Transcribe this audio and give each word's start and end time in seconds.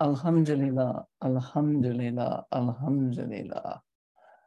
Alhamdulillah, 0.00 1.06
Alhamdulillah, 1.22 2.44
Alhamdulillah. 2.52 3.82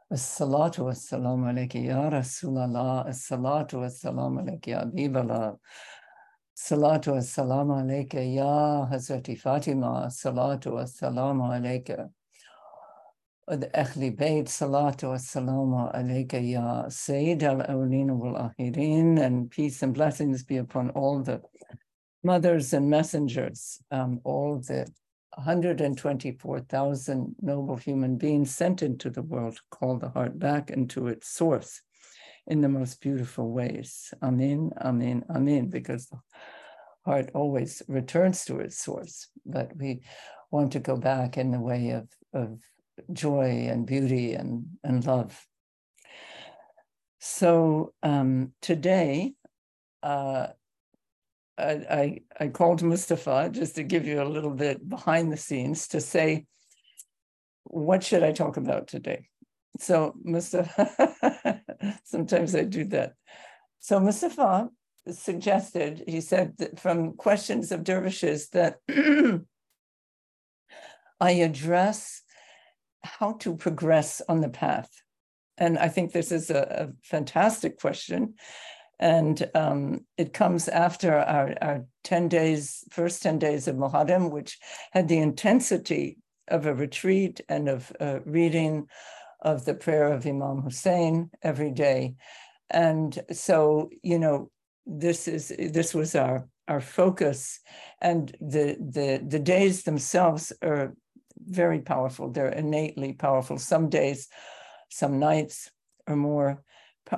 As-salatu 0.09 0.85
was-salamu 0.85 1.51
alayki 1.51 1.87
ya 1.87 2.09
Rasulallah, 2.09 3.05
as-salatu 3.09 3.79
was-salamu 3.79 4.39
alayki 4.41 4.67
ya 4.67 4.85
Habiballah. 4.85 5.57
Salatu 6.55 7.15
was-salamu 7.15 7.83
alayka 7.83 8.21
ya 8.33 8.85
Hazrati 8.85 9.37
Fatima, 9.37 10.07
salatu 10.09 10.71
was-salamu 10.71 11.51
alayka. 11.51 12.09
Salatu 13.49 15.09
was-salamu 15.09 15.93
alayka 15.93 16.39
ya 16.39 16.87
Sayyid 16.87 17.43
al-awlin 17.43 18.07
wal-akhirin, 18.17 19.19
and 19.19 19.51
peace 19.51 19.83
and 19.83 19.93
blessings 19.93 20.45
be 20.45 20.55
upon 20.57 20.91
all 20.91 21.21
the 21.21 21.41
mothers 22.23 22.71
and 22.71 22.89
messengers, 22.89 23.81
um, 23.91 24.21
all 24.23 24.59
the 24.59 24.87
124,000 25.35 27.35
noble 27.41 27.77
human 27.77 28.17
beings 28.17 28.53
sent 28.53 28.81
into 28.81 29.09
the 29.09 29.21
world 29.21 29.55
to 29.55 29.61
call 29.71 29.97
the 29.97 30.09
heart 30.09 30.37
back 30.37 30.69
into 30.69 31.07
its 31.07 31.29
source 31.29 31.81
in 32.47 32.61
the 32.61 32.69
most 32.69 33.01
beautiful 33.01 33.51
ways. 33.51 34.13
Amen, 34.21 34.71
amen, 34.81 35.23
amen, 35.29 35.69
because 35.69 36.07
the 36.07 36.19
heart 37.05 37.31
always 37.33 37.81
returns 37.87 38.45
to 38.45 38.59
its 38.59 38.77
source, 38.77 39.27
but 39.45 39.71
we 39.77 40.01
want 40.51 40.73
to 40.73 40.79
go 40.79 40.97
back 40.97 41.37
in 41.37 41.51
the 41.51 41.59
way 41.59 41.91
of, 41.91 42.09
of 42.33 42.59
joy 43.13 43.67
and 43.69 43.85
beauty 43.85 44.33
and, 44.33 44.65
and 44.83 45.05
love. 45.05 45.45
So 47.19 47.93
um, 48.03 48.51
today, 48.61 49.33
uh, 50.03 50.47
I, 51.61 52.21
I, 52.39 52.47
called 52.47 52.81
Mustafa 52.81 53.49
just 53.51 53.75
to 53.75 53.83
give 53.83 54.05
you 54.05 54.21
a 54.21 54.25
little 54.25 54.51
bit 54.51 54.87
behind 54.87 55.31
the 55.31 55.37
scenes 55.37 55.87
to 55.89 56.01
say, 56.01 56.45
what 57.63 58.03
should 58.03 58.23
I 58.23 58.31
talk 58.31 58.57
about 58.57 58.87
today? 58.87 59.27
So 59.79 60.13
Mustafa, 60.23 61.61
sometimes 62.03 62.55
I 62.55 62.63
do 62.63 62.85
that. 62.85 63.13
So 63.79 63.99
Mustafa 63.99 64.69
suggested, 65.09 66.03
he 66.07 66.21
said 66.21 66.53
from 66.77 67.13
questions 67.13 67.71
of 67.71 67.83
dervishes 67.83 68.49
that 68.49 68.77
I 71.19 71.31
address 71.31 72.21
how 73.03 73.33
to 73.33 73.55
progress 73.55 74.21
on 74.27 74.41
the 74.41 74.49
path. 74.49 74.89
And 75.57 75.77
I 75.77 75.87
think 75.87 76.11
this 76.11 76.31
is 76.31 76.49
a, 76.49 76.89
a 76.89 76.89
fantastic 77.03 77.79
question 77.79 78.35
and 79.01 79.49
um, 79.55 80.05
it 80.15 80.31
comes 80.31 80.67
after 80.67 81.17
our, 81.17 81.55
our 81.59 81.85
10 82.03 82.29
days, 82.29 82.83
first 82.91 83.23
10 83.23 83.39
days 83.39 83.67
of 83.67 83.75
Muharram, 83.75 84.29
which 84.29 84.59
had 84.91 85.07
the 85.07 85.17
intensity 85.17 86.19
of 86.47 86.67
a 86.67 86.75
retreat 86.75 87.41
and 87.49 87.67
of 87.67 87.91
uh, 87.99 88.19
reading 88.25 88.87
of 89.41 89.65
the 89.65 89.73
prayer 89.73 90.13
of 90.13 90.27
Imam 90.27 90.61
Hussein 90.61 91.31
every 91.41 91.71
day. 91.71 92.13
And 92.69 93.19
so, 93.31 93.89
you 94.03 94.19
know, 94.19 94.51
this 94.85 95.27
is 95.27 95.51
this 95.57 95.93
was 95.95 96.15
our 96.15 96.47
our 96.67 96.81
focus. 96.81 97.59
And 98.01 98.35
the 98.39 98.77
the 98.79 99.23
the 99.27 99.39
days 99.39 99.81
themselves 99.83 100.53
are 100.61 100.93
very 101.37 101.79
powerful. 101.79 102.29
They're 102.29 102.49
innately 102.49 103.13
powerful. 103.13 103.57
Some 103.57 103.89
days, 103.89 104.27
some 104.89 105.17
nights 105.17 105.71
are 106.07 106.15
more 106.15 106.63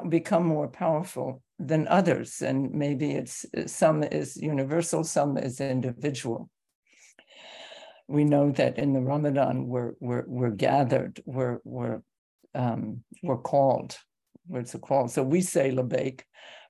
become 0.09 0.45
more 0.45 0.67
powerful 0.67 1.41
than 1.59 1.87
others. 1.87 2.41
And 2.41 2.71
maybe 2.71 3.11
it's 3.11 3.45
some 3.67 4.03
is 4.03 4.37
universal, 4.37 5.03
some 5.03 5.37
is 5.37 5.61
individual. 5.61 6.49
We 8.07 8.25
know 8.25 8.51
that 8.51 8.77
in 8.77 8.93
the 8.93 9.01
Ramadan 9.01 9.67
we're 9.67 9.93
we're, 9.99 10.25
we're 10.27 10.49
gathered, 10.49 11.21
we're 11.25 11.59
we're 11.63 12.01
um, 12.53 13.03
we're 13.21 13.37
called. 13.37 13.97
What's 14.47 14.73
a 14.73 14.79
call? 14.79 15.07
So 15.07 15.23
we 15.23 15.41
say 15.41 15.71
labaik, 15.71 16.21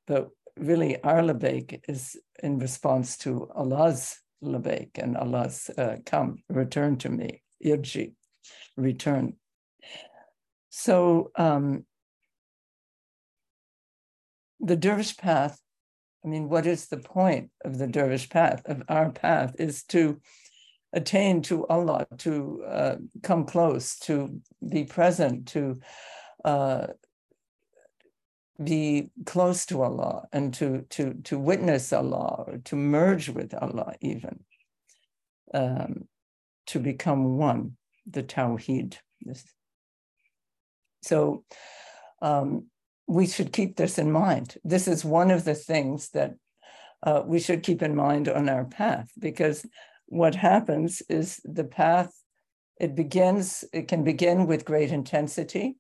but 0.06 0.30
really 0.58 1.02
our 1.02 1.22
labaik 1.22 1.82
is 1.88 2.16
in 2.42 2.60
response 2.60 3.18
to 3.18 3.50
Allah's 3.56 4.20
labaik 4.44 4.98
and 5.00 5.18
Allah's 5.18 5.70
uh, 5.78 5.98
come, 6.06 6.44
return 6.50 6.98
to 6.98 7.10
me, 7.10 7.42
irji, 7.66 8.14
return. 8.78 9.34
So 10.70 11.32
um, 11.36 11.86
the 14.64 14.76
dervish 14.78 15.18
path, 15.18 15.60
I 16.24 16.30
mean, 16.30 16.48
what 16.48 16.66
is 16.66 16.88
the 16.88 16.98
point 16.98 17.52
of 17.66 17.78
the 17.78 17.88
dervish 17.88 18.30
path, 18.30 18.62
of 18.66 18.82
our 18.88 19.12
path, 19.12 19.56
is 19.60 19.84
to 19.86 20.22
attain 20.94 21.42
to 21.44 21.68
Allah, 21.68 22.08
to 22.20 22.64
uh, 22.66 22.96
come 23.22 23.46
close, 23.46 24.00
to 24.00 24.42
be 24.68 24.86
present, 24.86 25.50
to 25.50 25.80
uh, 26.46 26.88
be 28.64 29.12
close 29.26 29.66
to 29.66 29.82
Allah, 29.82 30.28
and 30.32 30.54
to 30.54 30.86
to 30.92 31.16
to 31.26 31.38
witness 31.38 31.92
Allah, 31.92 32.46
or 32.48 32.58
to 32.66 32.76
merge 32.76 33.28
with 33.28 33.54
Allah, 33.54 33.96
even 34.00 34.40
um, 35.54 36.08
to 36.68 36.80
become 36.80 37.38
one, 37.38 37.76
the 38.10 38.24
Tawheed. 38.24 38.96
So. 41.02 41.44
Um, 42.22 42.68
we 43.08 43.28
should 43.28 43.52
keep 43.52 43.76
this 43.76 43.98
in 43.98 44.12
mind. 44.12 44.58
This 44.64 44.88
is 44.88 45.04
one 45.04 45.32
of 45.32 45.44
the 45.44 45.56
things 45.56 46.10
that 46.10 46.36
uh, 47.04 47.24
we 47.26 47.40
should 47.40 47.64
keep 47.64 47.82
in 47.82 47.96
mind 47.96 48.30
on 48.30 48.48
our 48.50 48.66
path 48.66 49.12
because 49.20 49.66
what 50.06 50.36
happens 50.36 51.02
is 51.10 51.42
the 51.44 51.64
path 51.64 52.14
it 52.80 52.96
begins 52.96 53.64
it 53.74 53.88
can 53.88 54.04
begin 54.04 54.48
with 54.48 54.66
great 54.66 54.92
intensity 54.92 55.76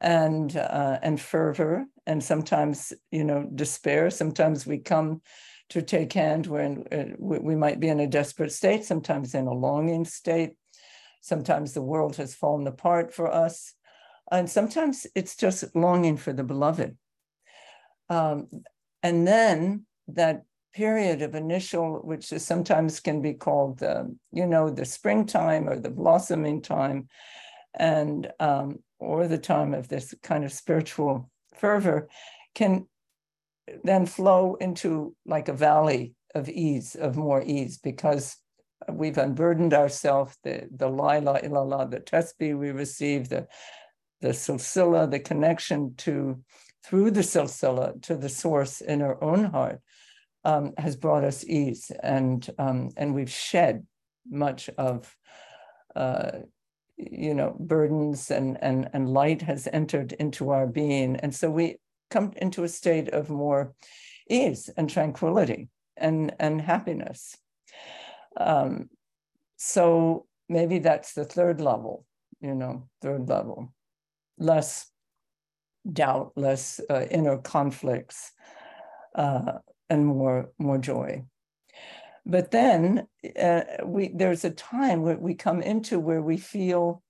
and 0.00 0.56
uh, 0.56 0.98
and 1.02 1.20
fervor 1.20 1.84
and 2.06 2.22
sometimes 2.22 2.92
you 3.10 3.24
know 3.24 3.48
despair. 3.54 4.10
Sometimes 4.10 4.66
we 4.66 4.78
come 4.78 5.20
to 5.70 5.82
take 5.82 6.12
hand 6.12 6.46
when 6.46 6.84
uh, 6.90 7.04
we 7.18 7.54
might 7.54 7.80
be 7.80 7.88
in 7.88 8.00
a 8.00 8.06
desperate 8.06 8.52
state 8.52 8.84
sometimes 8.84 9.34
in 9.34 9.46
a 9.46 9.52
longing 9.52 10.04
state. 10.04 10.52
Sometimes 11.20 11.74
the 11.74 11.82
world 11.82 12.16
has 12.16 12.34
fallen 12.34 12.66
apart 12.66 13.12
for 13.12 13.30
us 13.30 13.74
and 14.30 14.48
sometimes 14.48 15.06
it's 15.14 15.36
just 15.36 15.74
longing 15.74 16.16
for 16.16 16.32
the 16.32 16.44
beloved. 16.44 16.96
Um, 18.08 18.48
and 19.02 19.26
then 19.26 19.86
that 20.08 20.42
period 20.72 21.22
of 21.22 21.34
initial, 21.34 22.00
which 22.04 22.32
is 22.32 22.44
sometimes 22.44 23.00
can 23.00 23.22
be 23.22 23.34
called, 23.34 23.82
you 24.32 24.46
know, 24.46 24.70
the 24.70 24.84
springtime 24.84 25.68
or 25.68 25.78
the 25.78 25.90
blossoming 25.90 26.62
time, 26.62 27.08
and 27.74 28.30
um, 28.40 28.78
or 28.98 29.26
the 29.26 29.38
time 29.38 29.74
of 29.74 29.88
this 29.88 30.14
kind 30.22 30.44
of 30.44 30.52
spiritual 30.52 31.30
fervor, 31.54 32.08
can 32.54 32.86
then 33.84 34.06
flow 34.06 34.56
into 34.56 35.14
like 35.24 35.48
a 35.48 35.52
valley 35.52 36.14
of 36.34 36.48
ease, 36.48 36.94
of 36.94 37.16
more 37.16 37.42
ease, 37.44 37.78
because 37.78 38.36
we've 38.88 39.18
unburdened 39.18 39.74
ourselves, 39.74 40.36
the 40.44 40.68
the 40.74 40.88
la 40.88 41.12
ilaha 41.12 41.40
illallah, 41.42 41.90
the 41.90 42.00
tasbih 42.00 42.58
we 42.58 42.70
receive, 42.70 43.28
the 43.28 43.46
the 44.20 44.28
silsila, 44.28 45.10
the 45.10 45.18
connection 45.18 45.94
to 45.98 46.42
through 46.84 47.10
the 47.10 47.20
silsila 47.20 48.00
to 48.02 48.16
the 48.16 48.28
source 48.28 48.80
in 48.80 49.02
our 49.02 49.22
own 49.22 49.44
heart, 49.44 49.80
um, 50.44 50.72
has 50.78 50.96
brought 50.96 51.24
us 51.24 51.44
ease, 51.44 51.90
and 52.02 52.48
um, 52.58 52.90
and 52.96 53.14
we've 53.14 53.30
shed 53.30 53.86
much 54.28 54.70
of, 54.78 55.14
uh, 55.94 56.30
you 56.96 57.34
know, 57.34 57.56
burdens, 57.58 58.30
and 58.30 58.58
and 58.62 58.88
and 58.92 59.08
light 59.08 59.42
has 59.42 59.68
entered 59.72 60.12
into 60.12 60.50
our 60.50 60.66
being, 60.66 61.16
and 61.16 61.34
so 61.34 61.50
we 61.50 61.76
come 62.10 62.32
into 62.36 62.64
a 62.64 62.68
state 62.68 63.08
of 63.10 63.30
more 63.30 63.74
ease 64.28 64.70
and 64.76 64.88
tranquility 64.88 65.68
and 65.96 66.34
and 66.38 66.60
happiness. 66.60 67.36
Um, 68.36 68.88
so 69.56 70.26
maybe 70.48 70.78
that's 70.78 71.12
the 71.12 71.24
third 71.24 71.60
level, 71.60 72.06
you 72.40 72.54
know, 72.54 72.88
third 73.02 73.28
level 73.28 73.72
less 74.40 74.90
doubt, 75.90 76.32
less 76.34 76.80
uh, 76.90 77.06
inner 77.10 77.38
conflicts, 77.38 78.32
uh, 79.14 79.58
and 79.88 80.06
more 80.06 80.50
more 80.58 80.78
joy. 80.78 81.24
But 82.26 82.50
then 82.50 83.06
uh, 83.40 83.62
we 83.84 84.08
there's 84.08 84.44
a 84.44 84.50
time 84.50 85.02
where 85.02 85.16
we 85.16 85.34
come 85.34 85.62
into 85.62 85.98
where 85.98 86.22
we 86.22 86.36
feel, 86.36 87.02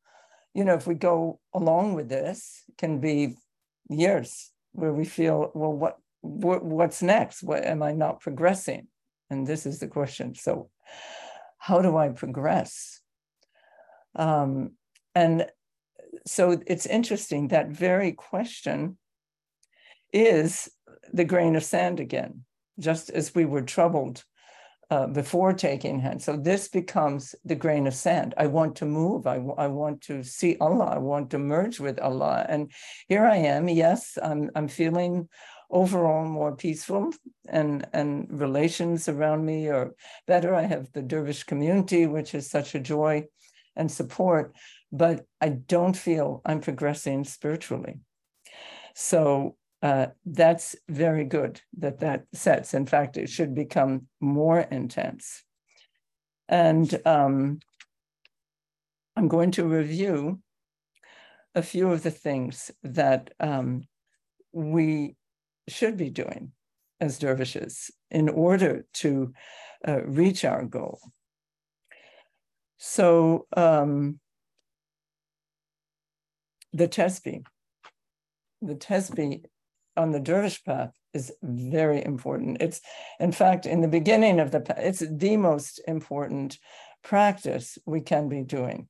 you 0.54 0.64
know, 0.64 0.74
if 0.74 0.86
we 0.86 0.94
go 0.94 1.40
along 1.54 1.94
with 1.94 2.08
this, 2.08 2.62
can 2.78 3.00
be 3.00 3.36
years 3.88 4.52
where 4.72 4.92
we 4.92 5.04
feel, 5.04 5.50
well, 5.54 5.72
what, 5.72 5.98
what 6.20 6.64
what's 6.64 7.02
next? 7.02 7.42
What 7.42 7.64
am 7.64 7.82
I 7.82 7.92
not 7.92 8.20
progressing? 8.20 8.86
And 9.30 9.46
this 9.46 9.66
is 9.66 9.78
the 9.78 9.88
question. 9.88 10.34
So, 10.34 10.70
how 11.58 11.82
do 11.82 11.96
I 11.96 12.08
progress? 12.10 13.00
Um, 14.16 14.72
and 15.14 15.46
so 16.26 16.60
it's 16.66 16.86
interesting 16.86 17.48
that 17.48 17.68
very 17.68 18.12
question 18.12 18.98
is 20.12 20.68
the 21.12 21.24
grain 21.24 21.56
of 21.56 21.64
sand 21.64 22.00
again, 22.00 22.44
just 22.78 23.10
as 23.10 23.34
we 23.34 23.44
were 23.44 23.62
troubled 23.62 24.24
uh, 24.90 25.06
before 25.06 25.52
taking 25.52 26.00
hand. 26.00 26.20
So 26.20 26.36
this 26.36 26.68
becomes 26.68 27.34
the 27.44 27.54
grain 27.54 27.86
of 27.86 27.94
sand. 27.94 28.34
I 28.36 28.48
want 28.48 28.76
to 28.76 28.86
move. 28.86 29.26
I, 29.26 29.36
I 29.56 29.68
want 29.68 30.00
to 30.02 30.22
see 30.24 30.56
Allah. 30.60 30.86
I 30.86 30.98
want 30.98 31.30
to 31.30 31.38
merge 31.38 31.78
with 31.78 32.00
Allah. 32.00 32.44
And 32.48 32.72
here 33.08 33.24
I 33.24 33.36
am. 33.36 33.68
Yes, 33.68 34.18
I'm, 34.20 34.50
I'm 34.54 34.68
feeling 34.68 35.28
overall 35.70 36.24
more 36.24 36.56
peaceful 36.56 37.12
and, 37.48 37.86
and 37.92 38.26
relations 38.28 39.08
around 39.08 39.44
me 39.44 39.68
are 39.68 39.94
better. 40.26 40.54
I 40.54 40.62
have 40.62 40.90
the 40.92 41.02
dervish 41.02 41.44
community, 41.44 42.06
which 42.06 42.34
is 42.34 42.50
such 42.50 42.74
a 42.74 42.80
joy 42.80 43.26
and 43.76 43.90
support, 43.90 44.52
but 44.92 45.24
I 45.40 45.50
don't 45.50 45.96
feel 45.96 46.42
I'm 46.44 46.60
progressing 46.60 47.24
spiritually. 47.24 48.00
So 48.94 49.56
uh, 49.82 50.08
that's 50.26 50.76
very 50.88 51.24
good 51.24 51.60
that 51.78 52.00
that 52.00 52.24
sets. 52.32 52.74
In 52.74 52.86
fact, 52.86 53.16
it 53.16 53.28
should 53.28 53.54
become 53.54 54.06
more 54.20 54.60
intense. 54.60 55.42
And 56.48 57.00
um, 57.06 57.60
I'm 59.16 59.28
going 59.28 59.52
to 59.52 59.64
review 59.64 60.40
a 61.54 61.62
few 61.62 61.90
of 61.90 62.02
the 62.02 62.10
things 62.10 62.70
that 62.82 63.32
um, 63.40 63.82
we 64.52 65.16
should 65.68 65.96
be 65.96 66.10
doing 66.10 66.52
as 67.00 67.18
dervishes 67.18 67.90
in 68.10 68.28
order 68.28 68.84
to 68.92 69.32
uh, 69.86 70.02
reach 70.02 70.44
our 70.44 70.64
goal. 70.64 71.00
So 72.76 73.46
um, 73.56 74.20
the 76.72 76.88
Tesbih, 76.88 77.44
the 78.62 78.74
Tesbih 78.74 79.44
on 79.96 80.12
the 80.12 80.20
dervish 80.20 80.62
path 80.64 80.92
is 81.12 81.32
very 81.42 82.04
important. 82.04 82.58
It's, 82.60 82.80
in 83.18 83.32
fact, 83.32 83.66
in 83.66 83.80
the 83.80 83.88
beginning 83.88 84.40
of 84.40 84.50
the 84.50 84.62
it's 84.76 85.00
the 85.00 85.36
most 85.36 85.80
important 85.86 86.58
practice 87.02 87.78
we 87.86 88.00
can 88.00 88.28
be 88.28 88.42
doing, 88.42 88.88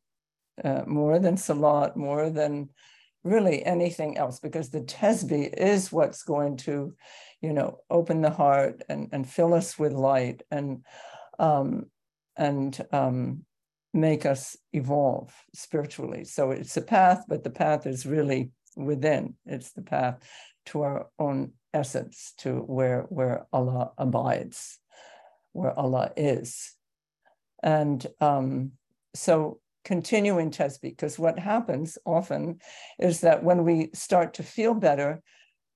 uh, 0.62 0.82
more 0.86 1.18
than 1.18 1.36
salat, 1.36 1.96
more 1.96 2.30
than 2.30 2.68
really 3.24 3.64
anything 3.64 4.18
else, 4.18 4.40
because 4.40 4.70
the 4.70 4.80
tesbih 4.80 5.52
is 5.54 5.92
what's 5.92 6.22
going 6.22 6.56
to, 6.58 6.94
you 7.40 7.52
know, 7.52 7.78
open 7.90 8.20
the 8.20 8.30
heart 8.30 8.82
and, 8.88 9.08
and 9.12 9.28
fill 9.28 9.54
us 9.54 9.78
with 9.78 9.92
light 9.92 10.42
and 10.50 10.84
um, 11.38 11.86
and 12.36 12.78
um, 12.92 13.44
make 13.92 14.24
us 14.24 14.56
evolve 14.72 15.34
spiritually. 15.54 16.24
So 16.24 16.50
it's 16.50 16.76
a 16.76 16.82
path, 16.82 17.24
but 17.28 17.42
the 17.42 17.50
path 17.50 17.86
is 17.86 18.06
really 18.06 18.50
within. 18.76 19.34
It's 19.46 19.72
the 19.72 19.82
path 19.82 20.18
to 20.66 20.82
our 20.82 21.06
own 21.18 21.52
essence, 21.74 22.34
to 22.38 22.54
where, 22.56 23.02
where 23.08 23.46
Allah 23.52 23.92
abides, 23.98 24.78
where 25.52 25.76
Allah 25.78 26.12
is. 26.16 26.74
And 27.62 28.06
um, 28.20 28.72
so 29.14 29.60
continuing 29.84 30.50
tesbih, 30.50 30.82
because 30.82 31.18
what 31.18 31.38
happens 31.38 31.98
often 32.04 32.60
is 32.98 33.20
that 33.20 33.42
when 33.42 33.64
we 33.64 33.90
start 33.94 34.34
to 34.34 34.42
feel 34.42 34.74
better, 34.74 35.22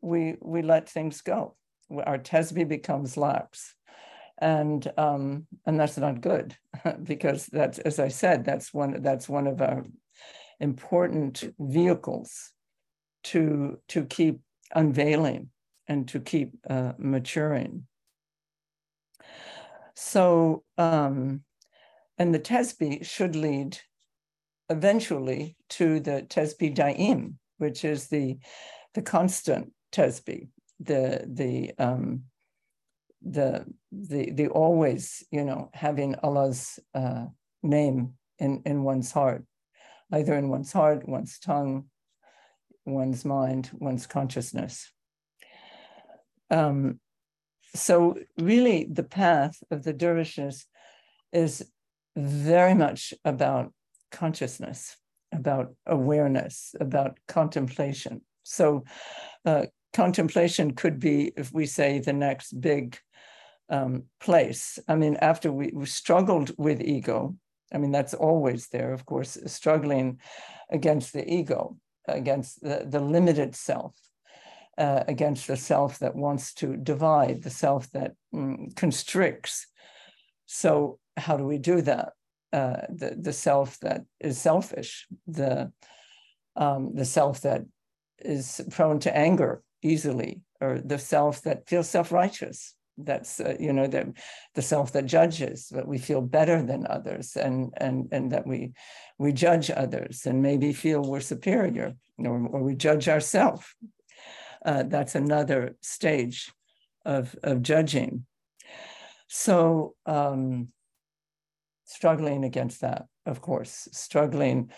we, 0.00 0.36
we 0.40 0.62
let 0.62 0.88
things 0.88 1.20
go. 1.20 1.56
Our 1.90 2.18
tesbih 2.18 2.68
becomes 2.68 3.16
lax. 3.16 3.74
And 4.38 4.90
um, 4.96 5.46
and 5.64 5.78
that's 5.78 5.96
not 5.96 6.20
good 6.20 6.56
because 7.02 7.46
that's 7.46 7.78
as 7.78 7.98
I 7.98 8.08
said 8.08 8.44
that's 8.44 8.74
one 8.74 9.00
that's 9.00 9.28
one 9.28 9.46
of 9.46 9.62
our 9.62 9.84
important 10.60 11.54
vehicles 11.58 12.50
to 13.24 13.78
to 13.88 14.04
keep 14.04 14.40
unveiling 14.74 15.50
and 15.86 16.08
to 16.08 16.20
keep 16.20 16.52
uh, 16.68 16.92
maturing. 16.98 17.86
So, 19.94 20.64
um, 20.76 21.42
and 22.18 22.34
the 22.34 22.40
tesbi 22.40 23.04
should 23.04 23.36
lead 23.36 23.78
eventually 24.68 25.56
to 25.70 26.00
the 26.00 26.26
tesbi 26.28 26.74
Daim, 26.74 27.38
which 27.58 27.84
is 27.84 28.08
the 28.08 28.38
the 28.94 29.02
constant 29.02 29.72
tesbi, 29.92 30.48
the 30.80 31.24
the 31.26 31.72
um, 31.78 32.24
the 33.24 33.64
the 33.90 34.30
the 34.30 34.48
always 34.48 35.24
you 35.30 35.44
know 35.44 35.70
having 35.72 36.14
Allah's 36.22 36.78
uh, 36.94 37.26
name 37.62 38.14
in 38.38 38.62
in 38.64 38.82
one's 38.82 39.12
heart, 39.12 39.44
either 40.12 40.34
in 40.34 40.48
one's 40.48 40.72
heart, 40.72 41.08
one's 41.08 41.38
tongue, 41.38 41.86
one's 42.84 43.24
mind, 43.24 43.70
one's 43.72 44.06
consciousness. 44.06 44.92
Um, 46.50 47.00
so, 47.74 48.18
really, 48.38 48.84
the 48.84 49.02
path 49.02 49.56
of 49.70 49.82
the 49.82 49.92
dervishes 49.92 50.66
is 51.32 51.68
very 52.16 52.74
much 52.74 53.12
about 53.24 53.72
consciousness, 54.12 54.96
about 55.32 55.74
awareness, 55.86 56.74
about 56.78 57.18
contemplation. 57.26 58.20
So, 58.44 58.84
uh, 59.44 59.66
contemplation 59.92 60.74
could 60.74 61.00
be, 61.00 61.32
if 61.36 61.52
we 61.52 61.66
say, 61.66 61.98
the 61.98 62.12
next 62.12 62.60
big 62.60 62.98
um, 63.68 64.04
place. 64.20 64.78
I 64.88 64.94
mean, 64.94 65.16
after 65.16 65.52
we, 65.52 65.70
we 65.74 65.86
struggled 65.86 66.52
with 66.58 66.80
ego, 66.80 67.36
I 67.72 67.78
mean, 67.78 67.92
that's 67.92 68.14
always 68.14 68.68
there, 68.68 68.92
of 68.92 69.04
course, 69.06 69.38
struggling 69.46 70.20
against 70.70 71.12
the 71.12 71.28
ego 71.28 71.76
against 72.06 72.62
the, 72.62 72.84
the 72.88 73.00
limited 73.00 73.54
self, 73.54 73.96
uh, 74.78 75.04
against 75.08 75.46
the 75.46 75.56
self 75.56 75.98
that 76.00 76.14
wants 76.14 76.54
to 76.54 76.76
divide, 76.76 77.42
the 77.42 77.50
self 77.50 77.90
that 77.92 78.12
mm, 78.34 78.74
constricts. 78.76 79.66
So, 80.46 80.98
how 81.16 81.36
do 81.36 81.44
we 81.44 81.58
do 81.58 81.80
that? 81.82 82.12
Uh, 82.52 82.86
the, 82.88 83.16
the 83.20 83.32
self 83.32 83.80
that 83.80 84.02
is 84.20 84.38
selfish, 84.38 85.06
the, 85.26 85.72
um, 86.54 86.94
the 86.94 87.04
self 87.04 87.40
that 87.40 87.62
is 88.20 88.60
prone 88.70 89.00
to 89.00 89.16
anger 89.16 89.62
easily, 89.82 90.40
or 90.60 90.78
the 90.78 90.98
self 90.98 91.42
that 91.42 91.68
feels 91.68 91.88
self 91.88 92.12
righteous, 92.12 92.74
that's 92.98 93.40
uh, 93.40 93.56
you 93.58 93.72
know 93.72 93.86
the 93.86 94.12
the 94.54 94.62
self 94.62 94.92
that 94.92 95.06
judges 95.06 95.68
that 95.68 95.86
we 95.86 95.98
feel 95.98 96.20
better 96.20 96.62
than 96.62 96.86
others 96.88 97.36
and 97.36 97.72
and 97.78 98.08
and 98.12 98.30
that 98.30 98.46
we 98.46 98.72
we 99.18 99.32
judge 99.32 99.70
others 99.70 100.26
and 100.26 100.42
maybe 100.42 100.72
feel 100.72 101.02
we're 101.02 101.20
superior 101.20 101.94
or, 102.18 102.46
or 102.48 102.62
we 102.62 102.74
judge 102.74 103.08
ourselves 103.08 103.64
uh, 104.64 104.82
that's 104.84 105.14
another 105.14 105.76
stage 105.82 106.52
of 107.04 107.36
of 107.42 107.62
judging. 107.62 108.26
So 109.28 109.94
um 110.06 110.68
struggling 111.84 112.44
against 112.44 112.80
that 112.80 113.06
of 113.26 113.40
course 113.40 113.88
struggling 113.92 114.70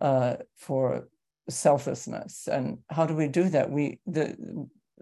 uh, 0.00 0.36
for 0.56 1.08
selflessness. 1.48 2.48
And 2.48 2.78
how 2.90 3.06
do 3.06 3.14
we 3.14 3.28
do 3.28 3.48
that? 3.50 3.70
We 3.70 3.98
the 4.06 4.36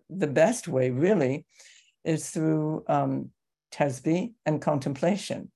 the 0.09 0.27
best 0.27 0.69
way 0.69 0.91
really 0.91 1.45
is 2.05 2.31
through 2.31 2.85
um, 2.89 3.31
tesbih 3.73 4.33
and 4.47 4.61
contemplation. 4.61 5.51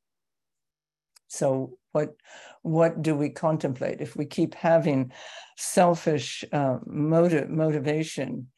So 1.28 1.78
what 1.92 2.14
what 2.62 3.02
do 3.02 3.14
we 3.14 3.30
contemplate 3.30 4.00
if 4.00 4.16
we 4.16 4.26
keep 4.26 4.54
having 4.54 5.12
selfish 5.56 6.44
uh, 6.52 6.78
motive 6.86 7.48
motivation? 7.48 8.48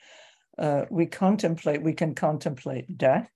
Uh, 0.59 0.85
we 0.91 1.07
contemplate. 1.07 1.83
We 1.83 1.95
can 1.95 2.15
contemplate 2.15 2.99
death. 2.99 3.29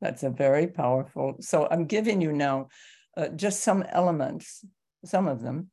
That's 0.00 0.22
a 0.22 0.30
very 0.30 0.68
powerful. 0.68 1.36
So 1.40 1.68
I'm 1.70 1.86
giving 1.86 2.20
you 2.20 2.32
now 2.32 2.68
uh, 3.16 3.28
just 3.28 3.62
some 3.62 3.82
elements, 3.88 4.64
some 5.04 5.26
of 5.26 5.42
them, 5.42 5.70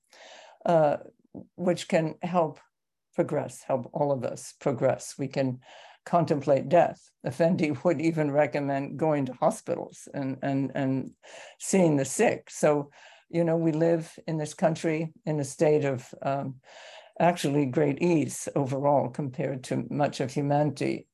uh, 0.65 0.97
which 1.55 1.87
can 1.87 2.15
help 2.21 2.59
progress, 3.15 3.63
help 3.63 3.89
all 3.93 4.11
of 4.11 4.23
us 4.23 4.53
progress. 4.59 5.15
We 5.17 5.27
can 5.27 5.59
contemplate 6.05 6.69
death. 6.69 7.01
Effendi 7.25 7.71
would 7.83 8.01
even 8.01 8.31
recommend 8.31 8.97
going 8.97 9.25
to 9.25 9.33
hospitals 9.33 10.07
and, 10.13 10.37
and, 10.41 10.71
and 10.75 11.11
seeing 11.59 11.97
the 11.97 12.05
sick. 12.05 12.49
So, 12.49 12.91
you 13.29 13.43
know, 13.43 13.57
we 13.57 13.71
live 13.71 14.17
in 14.27 14.37
this 14.37 14.53
country 14.53 15.11
in 15.25 15.39
a 15.39 15.43
state 15.43 15.83
of 15.83 16.13
um, 16.21 16.55
actually 17.19 17.65
great 17.65 18.01
ease 18.01 18.47
overall 18.55 19.09
compared 19.09 19.63
to 19.65 19.85
much 19.89 20.19
of 20.19 20.31
humanity. 20.31 21.07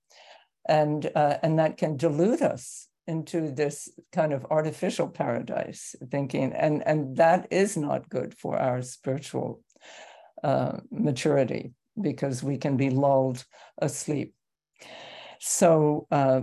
And, 0.68 1.10
uh, 1.16 1.38
and 1.42 1.58
that 1.60 1.78
can 1.78 1.98
delude 1.98 2.42
us 2.42 2.88
into 3.08 3.52
this 3.52 3.90
kind 4.12 4.32
of 4.32 4.46
artificial 4.52 5.08
paradise 5.08 5.96
thinking, 6.12 6.54
and, 6.54 6.86
and 6.86 7.18
that 7.18 7.48
is 7.50 7.76
not 7.76 8.10
good 8.10 8.34
for 8.38 8.58
our 8.58 8.82
spiritual 8.84 9.62
uh, 10.44 10.78
maturity 10.92 11.74
because 12.00 12.44
we 12.44 12.58
can 12.58 12.78
be 12.78 12.90
lulled 12.90 13.44
asleep 13.82 14.34
so, 15.40 16.08
uh, 16.12 16.42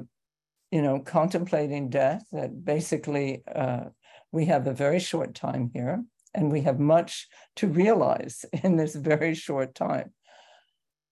you 0.71 0.83
know, 0.83 1.01
contemplating 1.01 1.89
death, 1.89 2.25
that 2.33 2.65
basically 2.65 3.43
uh, 3.55 3.85
we 4.33 4.47
have 4.47 4.67
a 4.67 4.75
very 4.75 5.01
short 5.01 5.35
time 5.35 5.71
here 5.73 6.05
and 6.35 6.53
we 6.53 6.61
have 6.63 6.79
much 6.79 7.27
to 7.57 7.67
realize 7.69 8.45
in 8.63 8.77
this 8.77 8.95
very 8.95 9.35
short 9.35 9.75
time. 9.75 10.13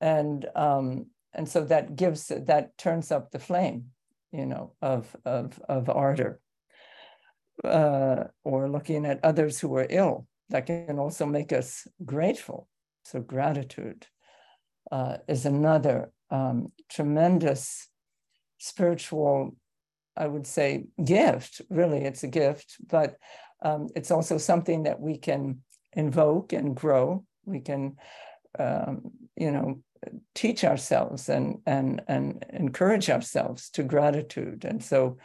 And, 0.01 0.47
um, 0.55 1.07
and 1.33 1.49
so 1.49 1.65
that 1.65 1.97
gives, 1.97 2.29
that 2.29 2.77
turns 2.77 3.11
up 3.11 3.31
the 3.31 3.39
flame, 3.39 3.87
you 4.33 4.47
know, 4.47 4.75
of, 4.83 5.15
of, 5.25 5.59
of 5.69 5.89
ardor. 5.89 6.41
uh, 7.65 8.25
or 8.45 8.69
looking 8.69 9.07
at 9.07 9.25
others 9.25 9.61
who 9.61 9.75
are 9.77 9.87
ill. 9.91 10.27
That 10.51 10.67
can 10.67 10.99
also 10.99 11.27
make 11.27 11.53
us 11.53 11.87
grateful. 12.05 12.69
So, 13.05 13.21
gratitude 13.21 14.07
uh, 14.93 15.19
is 15.29 15.47
another 15.47 16.13
um, 16.31 16.73
tremendous 16.89 17.89
spiritual, 18.59 19.57
I 20.17 20.27
would 20.27 20.47
say, 20.47 20.87
gift. 21.03 21.63
Really, 21.71 22.05
it's 22.05 22.23
a 22.23 22.29
gift, 22.29 22.77
but 22.87 23.17
um, 23.63 23.89
it's 23.95 24.11
also 24.11 24.39
something 24.39 24.85
that 24.85 25.01
we 25.01 25.19
can 25.19 25.63
invoke 25.93 26.53
and 26.53 26.75
grow. 26.75 27.25
We 27.45 27.61
can, 27.61 27.97
um, 28.59 29.13
you 29.37 29.51
know, 29.51 29.83
teach 30.35 30.65
ourselves 30.65 31.29
and 31.29 31.59
and 31.67 32.03
and 32.09 32.45
encourage 32.53 33.11
ourselves 33.11 33.71
to 33.71 33.83
gratitude. 33.83 34.65
And 34.65 34.83
so, 34.83 35.19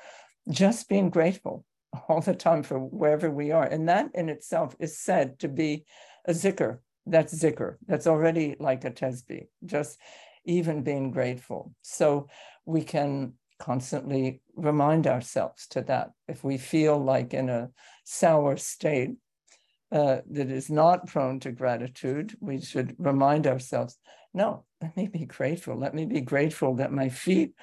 just 0.49 0.89
being 0.89 1.09
grateful 1.09 1.65
all 2.07 2.21
the 2.21 2.35
time 2.35 2.63
for 2.63 2.79
wherever 2.79 3.29
we 3.29 3.51
are, 3.51 3.65
and 3.65 3.89
that 3.89 4.09
in 4.13 4.29
itself 4.29 4.75
is 4.79 4.99
said 4.99 5.39
to 5.39 5.47
be 5.47 5.85
a 6.25 6.31
zikr. 6.31 6.79
That's 7.05 7.33
zikr. 7.33 7.77
That's 7.87 8.07
already 8.07 8.55
like 8.59 8.85
a 8.85 8.91
tesbih. 8.91 9.47
Just 9.65 9.97
even 10.45 10.83
being 10.83 11.11
grateful. 11.11 11.73
So 11.81 12.27
we 12.65 12.83
can 12.83 13.33
constantly 13.59 14.41
remind 14.55 15.07
ourselves 15.07 15.67
to 15.67 15.81
that. 15.83 16.11
If 16.27 16.43
we 16.43 16.57
feel 16.57 16.97
like 16.97 17.33
in 17.33 17.49
a 17.49 17.69
sour 18.03 18.57
state 18.57 19.11
uh, 19.91 20.17
that 20.29 20.49
is 20.49 20.69
not 20.69 21.07
prone 21.07 21.39
to 21.41 21.51
gratitude, 21.51 22.35
we 22.39 22.59
should 22.61 22.95
remind 22.97 23.47
ourselves 23.47 23.97
no, 24.33 24.63
let 24.81 24.95
me 24.95 25.07
be 25.07 25.25
grateful. 25.25 25.77
Let 25.77 25.93
me 25.93 26.05
be 26.05 26.21
grateful 26.21 26.75
that 26.75 26.93
my 26.93 27.09
feet 27.09 27.53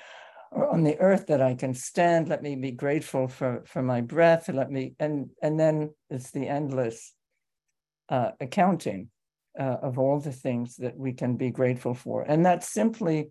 are 0.53 0.69
on 0.69 0.85
the 0.85 0.99
earth, 1.01 1.27
that 1.29 1.41
I 1.41 1.55
can 1.55 1.73
stand. 1.73 2.29
Let 2.29 2.43
me 2.43 2.57
be 2.57 2.73
grateful 2.73 3.27
for, 3.27 3.65
for 3.67 3.83
my 3.83 4.03
breath. 4.03 4.49
Let 4.49 4.71
me, 4.71 4.95
and, 5.01 5.31
and 5.43 5.59
then 5.59 5.95
it's 6.11 6.31
the 6.31 6.47
endless 6.47 7.15
uh, 8.11 8.33
accounting 8.39 9.09
uh, 9.59 9.77
of 9.83 9.99
all 9.99 10.21
the 10.21 10.33
things 10.33 10.77
that 10.77 10.97
we 10.97 11.13
can 11.13 11.37
be 11.37 11.51
grateful 11.51 11.95
for. 11.95 12.23
And 12.23 12.45
that's 12.47 12.73
simply, 12.73 13.31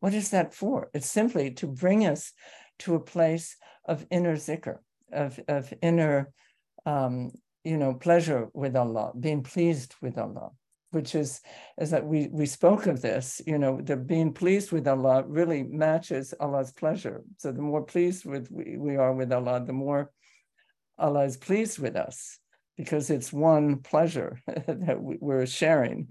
what 0.00 0.14
is 0.14 0.30
that 0.30 0.54
for? 0.54 0.90
It's 0.94 1.10
simply 1.10 1.52
to 1.52 1.66
bring 1.66 2.06
us 2.06 2.32
to 2.80 2.94
a 2.94 3.00
place 3.00 3.56
of 3.86 4.06
inner 4.10 4.36
zikr, 4.36 4.78
of, 5.12 5.38
of 5.48 5.72
inner, 5.82 6.32
um, 6.84 7.30
you 7.64 7.76
know, 7.76 7.94
pleasure 7.94 8.48
with 8.54 8.76
Allah, 8.76 9.12
being 9.18 9.42
pleased 9.42 9.94
with 10.00 10.18
Allah, 10.18 10.50
which 10.90 11.14
is, 11.14 11.40
is 11.78 11.90
that 11.90 12.06
we, 12.06 12.28
we 12.32 12.46
spoke 12.46 12.86
of 12.86 13.02
this, 13.02 13.40
you 13.46 13.58
know, 13.58 13.80
the 13.80 13.96
being 13.96 14.32
pleased 14.32 14.72
with 14.72 14.88
Allah 14.88 15.24
really 15.26 15.62
matches 15.62 16.32
Allah's 16.40 16.72
pleasure. 16.72 17.22
So 17.38 17.52
the 17.52 17.62
more 17.62 17.82
pleased 17.82 18.24
with 18.24 18.50
we, 18.50 18.76
we 18.78 18.96
are 18.96 19.12
with 19.12 19.32
Allah, 19.32 19.64
the 19.64 19.72
more 19.72 20.10
Allah 20.98 21.24
is 21.24 21.36
pleased 21.36 21.78
with 21.78 21.96
us 21.96 22.38
because 22.76 23.10
it's 23.10 23.32
one 23.32 23.78
pleasure 23.78 24.40
that 24.46 24.98
we're 25.00 25.46
sharing. 25.46 26.08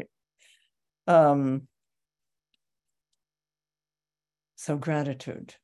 Um, 1.07 1.67
so 4.55 4.77
gratitude. 4.77 5.55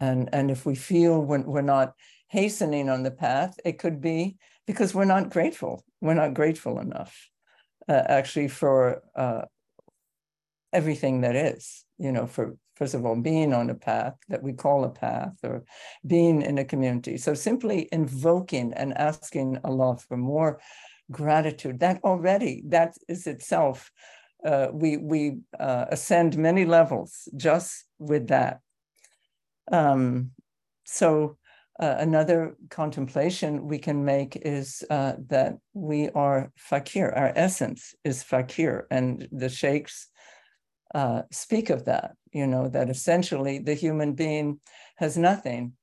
And, 0.00 0.28
and 0.32 0.50
if 0.50 0.64
we 0.64 0.76
feel 0.76 1.20
we're 1.20 1.60
not 1.62 1.94
hastening 2.28 2.88
on 2.88 3.02
the 3.02 3.10
path, 3.10 3.58
it 3.64 3.78
could 3.78 4.00
be 4.00 4.36
because 4.66 4.94
we're 4.94 5.04
not 5.04 5.30
grateful. 5.30 5.82
We're 6.00 6.14
not 6.14 6.34
grateful 6.34 6.78
enough, 6.78 7.28
uh, 7.88 8.02
actually, 8.06 8.48
for 8.48 9.02
uh, 9.16 9.42
everything 10.72 11.22
that 11.22 11.34
is, 11.34 11.84
you 11.98 12.12
know, 12.12 12.26
for 12.26 12.56
first 12.78 12.94
of 12.94 13.04
all, 13.04 13.16
being 13.16 13.52
on 13.52 13.70
a 13.70 13.74
path 13.74 14.14
that 14.28 14.42
we 14.42 14.52
call 14.52 14.84
a 14.84 14.88
path 14.88 15.34
or 15.42 15.64
being 16.06 16.42
in 16.42 16.58
a 16.58 16.64
community. 16.64 17.16
So 17.18 17.34
simply 17.34 17.88
invoking 17.90 18.72
and 18.74 18.96
asking 18.96 19.58
Allah 19.64 19.96
for 19.96 20.16
more 20.16 20.60
gratitude, 21.10 21.80
that 21.80 22.00
already, 22.04 22.62
that 22.68 22.96
is 23.08 23.26
itself, 23.26 23.90
uh, 24.46 24.68
we, 24.72 24.96
we 24.96 25.38
uh, 25.58 25.86
ascend 25.88 26.38
many 26.38 26.64
levels 26.64 27.28
just 27.36 27.84
with 27.98 28.28
that. 28.28 28.60
Um, 29.72 30.30
so 30.84 31.36
uh, 31.80 31.96
another 31.98 32.56
contemplation 32.70 33.66
we 33.66 33.78
can 33.78 34.04
make 34.04 34.36
is 34.36 34.84
uh, 34.88 35.14
that 35.28 35.58
we 35.74 36.10
are 36.10 36.52
fakir, 36.56 37.12
our 37.16 37.32
essence 37.34 37.94
is 38.04 38.22
fakir, 38.22 38.86
and 38.90 39.28
the 39.32 39.48
sheikhs 39.48 40.08
uh, 40.94 41.22
speak 41.30 41.70
of 41.70 41.84
that, 41.84 42.14
you 42.32 42.46
know, 42.46 42.68
that 42.68 42.90
essentially 42.90 43.58
the 43.58 43.74
human 43.74 44.14
being 44.14 44.60
has 44.96 45.16
nothing. 45.16 45.74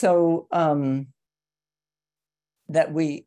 So 0.00 0.46
um, 0.50 1.08
that 2.68 2.92
we 2.92 3.26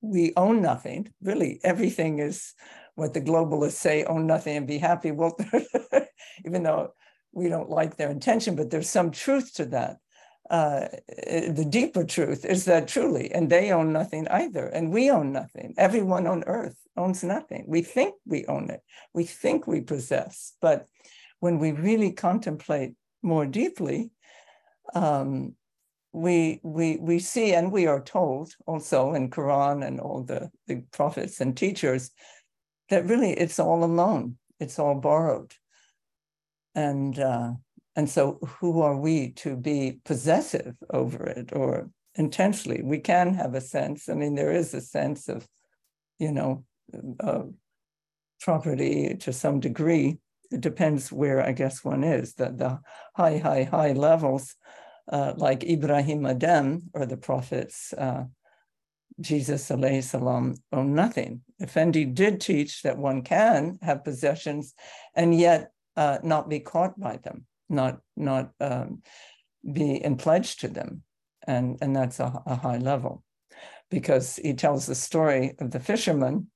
we 0.00 0.32
own 0.36 0.62
nothing. 0.62 1.12
Really, 1.22 1.60
everything 1.64 2.20
is 2.20 2.54
what 2.94 3.12
the 3.12 3.20
globalists 3.20 3.72
say: 3.72 4.04
own 4.04 4.26
nothing 4.26 4.56
and 4.56 4.66
be 4.66 4.78
happy. 4.78 5.10
Well, 5.10 5.36
even 6.44 6.62
though 6.62 6.92
we 7.32 7.48
don't 7.48 7.70
like 7.70 7.96
their 7.96 8.10
intention, 8.10 8.56
but 8.56 8.70
there's 8.70 8.88
some 8.88 9.10
truth 9.10 9.54
to 9.54 9.66
that 9.66 9.98
uh, 10.50 10.88
the 11.08 11.66
deeper 11.68 12.04
truth 12.04 12.44
is 12.44 12.64
that 12.66 12.88
truly, 12.88 13.32
and 13.32 13.50
they 13.50 13.72
own 13.72 13.92
nothing 13.92 14.28
either, 14.28 14.66
and 14.66 14.92
we 14.92 15.10
own 15.10 15.32
nothing. 15.32 15.74
Everyone 15.76 16.26
on 16.26 16.44
earth 16.46 16.76
owns 16.96 17.24
nothing. 17.24 17.64
We 17.66 17.82
think 17.82 18.14
we 18.26 18.44
own 18.46 18.70
it, 18.70 18.80
we 19.12 19.24
think 19.24 19.66
we 19.66 19.80
possess, 19.80 20.54
but 20.60 20.86
when 21.40 21.58
we 21.58 21.72
really 21.72 22.12
contemplate 22.12 22.94
more 23.22 23.46
deeply, 23.46 24.10
um, 24.94 25.54
we 26.12 26.60
we 26.62 26.96
we 26.96 27.18
see 27.18 27.52
and 27.52 27.70
we 27.70 27.86
are 27.86 28.00
told 28.00 28.54
also 28.66 29.12
in 29.12 29.28
Quran 29.28 29.86
and 29.86 30.00
all 30.00 30.22
the, 30.22 30.50
the 30.66 30.82
prophets 30.92 31.40
and 31.40 31.56
teachers 31.56 32.10
that 32.88 33.04
really 33.04 33.32
it's 33.32 33.58
all 33.58 33.84
a 33.84 33.86
loan, 33.86 34.38
it's 34.58 34.78
all 34.78 34.94
borrowed, 34.94 35.52
and 36.74 37.18
uh, 37.18 37.52
and 37.96 38.10
so, 38.10 38.38
who 38.60 38.82
are 38.82 38.94
we 38.94 39.30
to 39.30 39.56
be 39.56 40.00
possessive 40.04 40.76
over 40.90 41.24
it 41.24 41.56
or 41.56 41.90
intensely? 42.14 42.82
We 42.84 42.98
can 42.98 43.32
have 43.34 43.54
a 43.54 43.60
sense. 43.62 44.10
I 44.10 44.14
mean, 44.14 44.34
there 44.34 44.52
is 44.52 44.74
a 44.74 44.82
sense 44.82 45.30
of, 45.30 45.48
you 46.18 46.30
know, 46.30 46.64
property 48.40 49.16
to 49.20 49.32
some 49.32 49.60
degree. 49.60 50.18
It 50.52 50.60
depends 50.60 51.10
where 51.10 51.42
I 51.42 51.52
guess 51.52 51.82
one 51.82 52.04
is. 52.04 52.34
The, 52.34 52.50
the 52.50 52.80
high, 53.16 53.38
high, 53.38 53.62
high 53.64 53.92
levels, 53.92 54.54
uh, 55.10 55.32
like 55.36 55.64
Ibrahim 55.64 56.20
Adham 56.24 56.82
or 56.92 57.06
the 57.06 57.16
prophets, 57.16 57.94
uh, 57.94 58.24
Jesus 59.18 59.64
salam 59.64 60.54
own 60.70 60.94
nothing. 60.94 61.40
Effendi 61.62 62.04
did 62.04 62.42
teach 62.42 62.82
that 62.82 62.98
one 62.98 63.22
can 63.22 63.78
have 63.80 64.04
possessions 64.04 64.74
and 65.14 65.34
yet 65.34 65.72
uh, 65.96 66.18
not 66.22 66.50
be 66.50 66.60
caught 66.60 67.00
by 67.00 67.16
them 67.16 67.46
not 67.68 68.00
not 68.16 68.52
um, 68.60 69.02
be 69.70 70.02
in 70.02 70.16
pledge 70.16 70.56
to 70.58 70.68
them, 70.68 71.02
and 71.46 71.78
and 71.80 71.94
that's 71.94 72.20
a, 72.20 72.42
a, 72.46 72.56
high 72.56 72.78
level, 72.78 73.22
because 73.90 74.36
he 74.36 74.54
tells 74.54 74.86
the 74.86 74.94
story 74.94 75.54
of 75.58 75.70
the 75.70 75.80
fisherman 75.80 76.48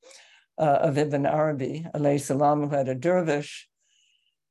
uh, 0.58 0.78
of 0.82 0.98
Ibn 0.98 1.26
Arabi, 1.26 1.86
alayhi 1.94 2.20
salam, 2.20 2.68
who 2.68 2.74
had 2.74 2.88
a 2.88 2.94
dervish, 2.94 3.68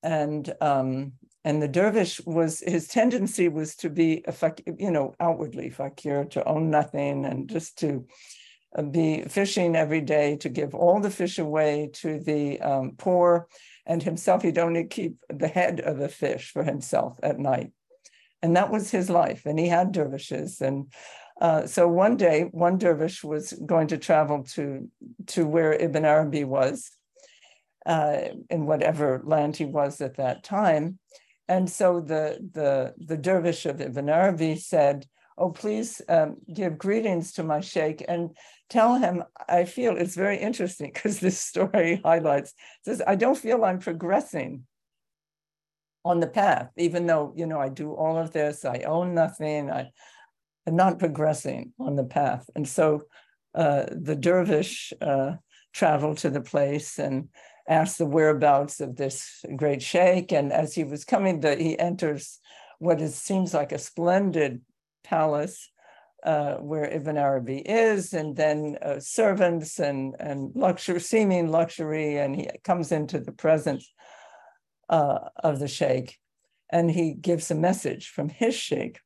and 0.04 0.54
um, 0.62 1.14
and 1.46 1.62
the 1.62 1.68
dervish 1.68 2.20
was 2.26 2.60
his 2.60 2.88
tendency 2.88 3.48
was 3.48 3.76
to 3.76 3.90
be 3.90 4.24
a 4.28 4.34
you 4.78 4.92
know 4.92 5.16
outwardly 5.20 5.70
fakir 5.70 6.26
to 6.26 6.44
own 6.46 6.70
nothing 6.70 7.26
and 7.26 7.50
just 7.50 7.78
to 7.80 8.06
uh, 8.76 8.82
be 8.82 9.24
fishing 9.24 9.76
every 9.76 10.02
day 10.02 10.36
to 10.38 10.50
give 10.50 10.76
all 10.76 11.00
the 11.00 11.10
fish 11.10 11.40
away 11.40 11.90
to 11.94 12.20
the 12.20 12.60
um, 12.62 12.94
poor 12.98 13.48
and 13.86 14.04
himself 14.04 14.44
he'd 14.44 14.58
only 14.58 14.86
keep 14.86 15.16
the 15.30 15.48
head 15.48 15.80
of 15.80 16.00
a 16.00 16.10
fish 16.10 16.52
for 16.52 16.64
himself 16.64 17.20
at 17.24 17.40
night. 17.40 17.72
And 18.42 18.56
that 18.56 18.72
was 18.72 18.92
his 18.92 19.10
life 19.10 19.46
and 19.46 19.60
he 19.60 19.68
had 19.68 19.92
dervishes. 19.92 20.62
And 20.62 20.92
uh, 21.42 21.66
so 21.66 21.88
one 21.88 22.18
day 22.18 22.44
one 22.52 22.78
dervish 22.78 23.24
was 23.24 23.54
going 23.66 23.88
to 23.88 23.98
travel 23.98 24.44
to 24.44 24.90
to 25.28 25.46
where 25.46 25.74
ibn 25.74 26.04
arabi 26.04 26.44
was 26.44 26.92
uh, 27.86 28.20
in 28.50 28.66
whatever 28.66 29.22
land 29.24 29.56
he 29.56 29.66
was 29.66 30.02
at 30.02 30.18
that 30.18 30.44
time. 30.44 31.00
And 31.48 31.70
so 31.70 32.02
the 32.02 32.40
the 32.54 32.94
the 32.98 33.18
dervish 33.18 33.66
of 33.66 33.82
ibn 33.82 34.10
arabi 34.10 34.56
said 34.56 35.06
oh 35.40 35.50
please 35.50 36.02
um, 36.10 36.36
give 36.54 36.78
greetings 36.78 37.32
to 37.34 37.44
my 37.44 37.60
sheikh 37.62 38.06
and 38.08 38.30
tell 38.70 38.96
him 38.96 39.24
I 39.48 39.66
feel 39.66 39.98
it's 39.98 40.16
very 40.16 40.38
interesting 40.38 40.92
because 40.94 41.20
this 41.20 41.40
story 41.40 42.02
highlights 42.04 42.54
says 42.86 43.02
I 43.06 43.16
don't 43.16 43.38
feel 43.38 43.66
I'm 43.66 43.80
progressing 43.80 44.66
on 46.06 46.20
the 46.20 46.28
path, 46.28 46.70
even 46.78 47.06
though 47.06 47.34
you 47.36 47.46
know 47.46 47.60
I 47.60 47.70
do 47.70 47.94
all 47.94 48.18
of 48.18 48.32
this, 48.32 48.66
I 48.66 48.80
own 48.80 49.14
nothing, 49.14 49.70
I 49.70 49.92
am 50.68 50.76
not 50.76 51.00
progressing 51.00 51.74
on 51.80 51.96
the 51.96 52.04
path. 52.04 52.50
And 52.56 52.68
so 52.68 53.04
uh, 53.54 53.86
the 53.92 54.16
dervish 54.16 54.94
uh, 55.02 55.34
traveled 55.74 56.20
to 56.20 56.30
the 56.30 56.42
place 56.42 57.00
and 57.00 57.30
asked 57.68 57.98
the 57.98 58.06
whereabouts 58.06 58.80
of 58.80 58.96
this 58.96 59.44
great 59.56 59.82
sheikh. 59.82 60.32
And 60.32 60.52
as 60.52 60.74
he 60.74 60.84
was 60.84 61.06
coming, 61.06 61.42
the, 61.42 61.56
he 61.56 61.78
enters 61.78 62.40
what 62.80 63.02
is, 63.02 63.16
seems 63.16 63.54
like 63.54 63.72
a 63.72 63.78
splendid 63.78 64.62
palace 65.10 65.70
uh, 66.24 66.56
where 66.56 66.86
Ibn 66.86 67.18
Arabi 67.18 67.60
is, 67.60 68.14
and 68.14 68.36
then 68.36 68.78
uh, 68.82 69.00
servants 69.00 69.80
and 69.80 70.16
and 70.20 70.52
luxury, 70.56 71.00
seeming 71.00 71.52
luxury, 71.52 72.18
and 72.18 72.36
he 72.36 72.50
comes 72.64 72.92
into 72.92 73.20
the 73.20 73.32
presence 73.32 73.92
uh, 74.90 75.20
of 75.44 75.60
the 75.60 75.68
sheikh, 75.68 76.20
and 76.70 76.92
he 76.92 77.14
gives 77.14 77.52
a 77.52 77.56
message 77.56 78.10
from 78.10 78.30
his 78.30 78.56
sheikh 78.56 79.00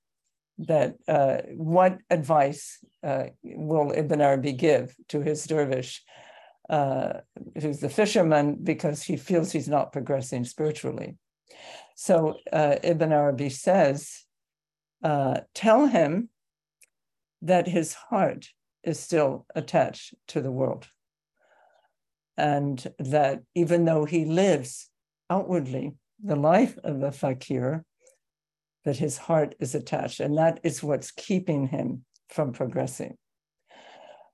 that 0.57 0.95
uh, 1.07 1.37
what 1.55 1.97
advice 2.09 2.79
uh, 3.03 3.25
will 3.43 3.91
Ibn 3.95 4.21
Arabi 4.21 4.53
give 4.53 4.95
to 5.09 5.21
his 5.21 5.45
dervish, 5.45 6.03
uh, 6.69 7.21
who's 7.61 7.79
the 7.79 7.89
fisherman, 7.89 8.57
because 8.63 9.03
he 9.03 9.17
feels 9.17 9.51
he's 9.51 9.69
not 9.69 9.91
progressing 9.91 10.45
spiritually. 10.45 11.17
So 11.95 12.37
Ibn 12.51 13.11
Arabi 13.11 13.49
says, 13.49 14.22
tell 15.03 15.87
him 15.87 16.29
that 17.41 17.67
his 17.67 17.93
heart 17.93 18.49
is 18.83 18.99
still 18.99 19.45
attached 19.55 20.15
to 20.27 20.41
the 20.41 20.51
world. 20.51 20.87
And 22.37 22.85
that 22.99 23.43
even 23.53 23.85
though 23.85 24.05
he 24.05 24.25
lives 24.25 24.89
outwardly 25.29 25.93
the 26.23 26.35
life 26.35 26.77
of 26.83 27.03
a 27.03 27.11
fakir, 27.11 27.85
that 28.85 28.97
his 28.97 29.17
heart 29.17 29.55
is 29.59 29.75
attached. 29.75 30.19
And 30.19 30.37
that 30.37 30.59
is 30.63 30.83
what's 30.83 31.11
keeping 31.11 31.67
him 31.67 32.05
from 32.29 32.51
progressing. 32.51 33.17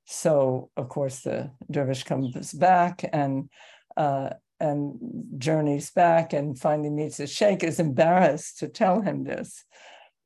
So, 0.05 0.71
of 0.75 0.89
course, 0.89 1.19
the 1.21 1.51
dervish 1.69 2.03
comes 2.03 2.51
back 2.53 3.07
and 3.13 3.49
uh, 3.95 4.31
and 4.59 4.97
journeys 5.38 5.91
back 5.91 6.33
and 6.33 6.59
finally 6.59 6.89
meets 6.89 7.17
his 7.17 7.31
sheikh, 7.31 7.63
is 7.63 7.79
embarrassed 7.79 8.59
to 8.59 8.67
tell 8.67 9.01
him 9.01 9.23
this 9.23 9.63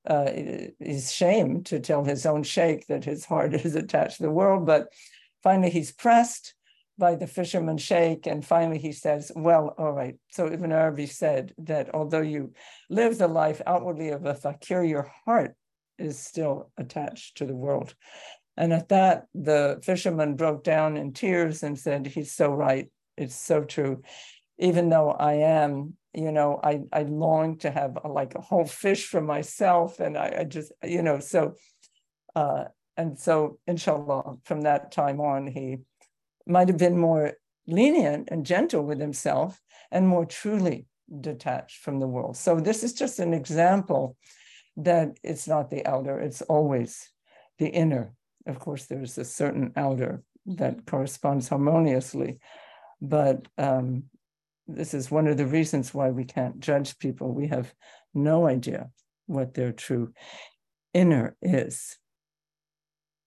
uh, 0.05 0.29
he's 0.79 1.11
shamed 1.11 1.65
to 1.67 1.79
tell 1.79 2.03
his 2.03 2.25
own 2.25 2.43
sheikh 2.43 2.87
that 2.87 3.05
his 3.05 3.25
heart 3.25 3.53
is 3.65 3.75
attached 3.75 4.17
to 4.17 4.23
the 4.23 4.31
world. 4.31 4.65
But 4.65 4.87
finally, 5.41 5.69
he's 5.69 5.91
pressed 5.91 6.55
by 6.97 7.15
the 7.15 7.27
fisherman 7.27 7.77
sheikh, 7.77 8.27
and 8.27 8.45
finally 8.45 8.77
he 8.77 8.91
says, 8.91 9.31
"Well, 9.35 9.73
all 9.77 9.93
right." 9.93 10.15
So 10.31 10.51
Ibn 10.51 10.71
Arabi 10.71 11.07
said 11.07 11.53
that 11.59 11.93
although 11.93 12.21
you 12.21 12.53
live 12.89 13.17
the 13.17 13.27
life 13.27 13.61
outwardly 13.65 14.09
of 14.09 14.25
a 14.25 14.35
fakir, 14.35 14.83
your 14.83 15.11
heart 15.25 15.55
is 15.97 16.19
still 16.19 16.71
attached 16.77 17.37
to 17.37 17.45
the 17.45 17.55
world. 17.55 17.95
And 18.55 18.71
at 18.71 18.89
that, 18.89 19.25
the 19.33 19.79
fisherman 19.83 20.35
broke 20.35 20.63
down 20.63 20.97
in 20.97 21.13
tears 21.13 21.63
and 21.63 21.79
said, 21.79 22.05
"He's 22.05 22.33
so 22.33 22.53
right. 22.53 22.91
It's 23.17 23.35
so 23.35 23.63
true. 23.63 24.03
Even 24.59 24.89
though 24.89 25.11
I 25.11 25.33
am 25.33 25.97
you 26.13 26.31
know 26.31 26.59
i 26.63 26.81
i 26.91 27.03
long 27.03 27.57
to 27.57 27.71
have 27.71 27.97
a, 28.03 28.07
like 28.07 28.35
a 28.35 28.41
whole 28.41 28.65
fish 28.65 29.07
for 29.07 29.21
myself 29.21 29.99
and 29.99 30.17
I, 30.17 30.35
I 30.39 30.43
just 30.43 30.71
you 30.83 31.01
know 31.01 31.19
so 31.19 31.55
uh 32.35 32.65
and 32.97 33.17
so 33.17 33.59
inshallah 33.67 34.37
from 34.43 34.61
that 34.61 34.91
time 34.91 35.19
on 35.19 35.47
he 35.47 35.77
might 36.45 36.67
have 36.67 36.77
been 36.77 36.97
more 36.97 37.33
lenient 37.67 38.29
and 38.31 38.45
gentle 38.45 38.83
with 38.83 38.99
himself 38.99 39.59
and 39.91 40.07
more 40.07 40.25
truly 40.25 40.85
detached 41.21 41.77
from 41.77 41.99
the 41.99 42.07
world. 42.07 42.37
So 42.37 42.59
this 42.59 42.83
is 42.83 42.93
just 42.93 43.19
an 43.19 43.33
example 43.33 44.17
that 44.77 45.17
it's 45.23 45.47
not 45.47 45.69
the 45.69 45.85
outer 45.85 46.19
it's 46.19 46.41
always 46.41 47.09
the 47.59 47.67
inner. 47.67 48.13
Of 48.47 48.59
course 48.59 48.85
there's 48.85 49.17
a 49.17 49.25
certain 49.25 49.71
outer 49.75 50.23
that 50.45 50.85
corresponds 50.85 51.47
harmoniously 51.47 52.39
but 53.01 53.47
um, 53.57 54.03
this 54.67 54.93
is 54.93 55.11
one 55.11 55.27
of 55.27 55.37
the 55.37 55.45
reasons 55.45 55.93
why 55.93 56.09
we 56.09 56.23
can't 56.23 56.59
judge 56.59 56.97
people. 56.97 57.33
We 57.33 57.47
have 57.47 57.73
no 58.13 58.47
idea 58.47 58.89
what 59.25 59.53
their 59.53 59.71
true 59.71 60.13
inner 60.93 61.35
is. 61.41 61.97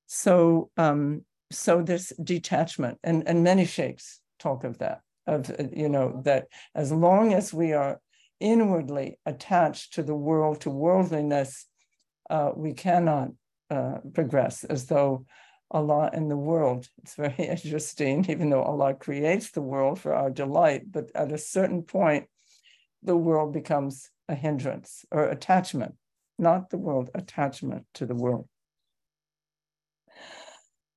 So, 0.07 0.71
um, 0.77 1.25
so 1.51 1.83
this 1.83 2.13
detachment, 2.23 2.99
and 3.05 3.27
and 3.29 3.45
many 3.45 3.65
sheikhs 3.65 4.21
talk 4.39 4.65
of 4.65 4.79
that, 4.79 5.01
of 5.27 5.51
you 5.73 5.89
know 5.89 6.21
that 6.25 6.47
as 6.75 6.93
long 6.93 7.35
as 7.35 7.53
we 7.53 7.73
are 7.73 8.01
inwardly 8.41 9.19
attached 9.27 9.95
to 9.95 10.03
the 10.03 10.15
world, 10.15 10.61
to 10.63 10.71
worldliness, 10.71 11.67
uh, 12.31 12.51
we 12.55 12.73
cannot 12.73 13.31
uh, 13.71 13.99
progress. 14.15 14.65
As 14.65 14.87
though 14.87 15.27
Allah 15.71 16.11
in 16.13 16.29
the 16.29 16.37
world. 16.37 16.89
It's 17.03 17.15
very 17.15 17.35
interesting, 17.39 18.27
even 18.29 18.51
though 18.51 18.63
Allah 18.63 18.95
creates 18.95 19.51
the 19.51 19.63
world 19.63 20.01
for 20.01 20.15
our 20.15 20.31
delight, 20.31 20.91
but 20.91 21.11
at 21.15 21.33
a 21.33 21.39
certain 21.39 21.83
point, 21.83 22.27
the 23.03 23.17
world 23.17 23.53
becomes 23.53 24.11
a 24.29 24.35
hindrance 24.35 25.05
or 25.11 25.29
attachment, 25.29 25.95
not 26.39 26.71
the 26.71 26.79
world, 26.79 27.11
attachment 27.15 27.87
to 27.95 28.07
the 28.07 28.15
world. 28.15 28.49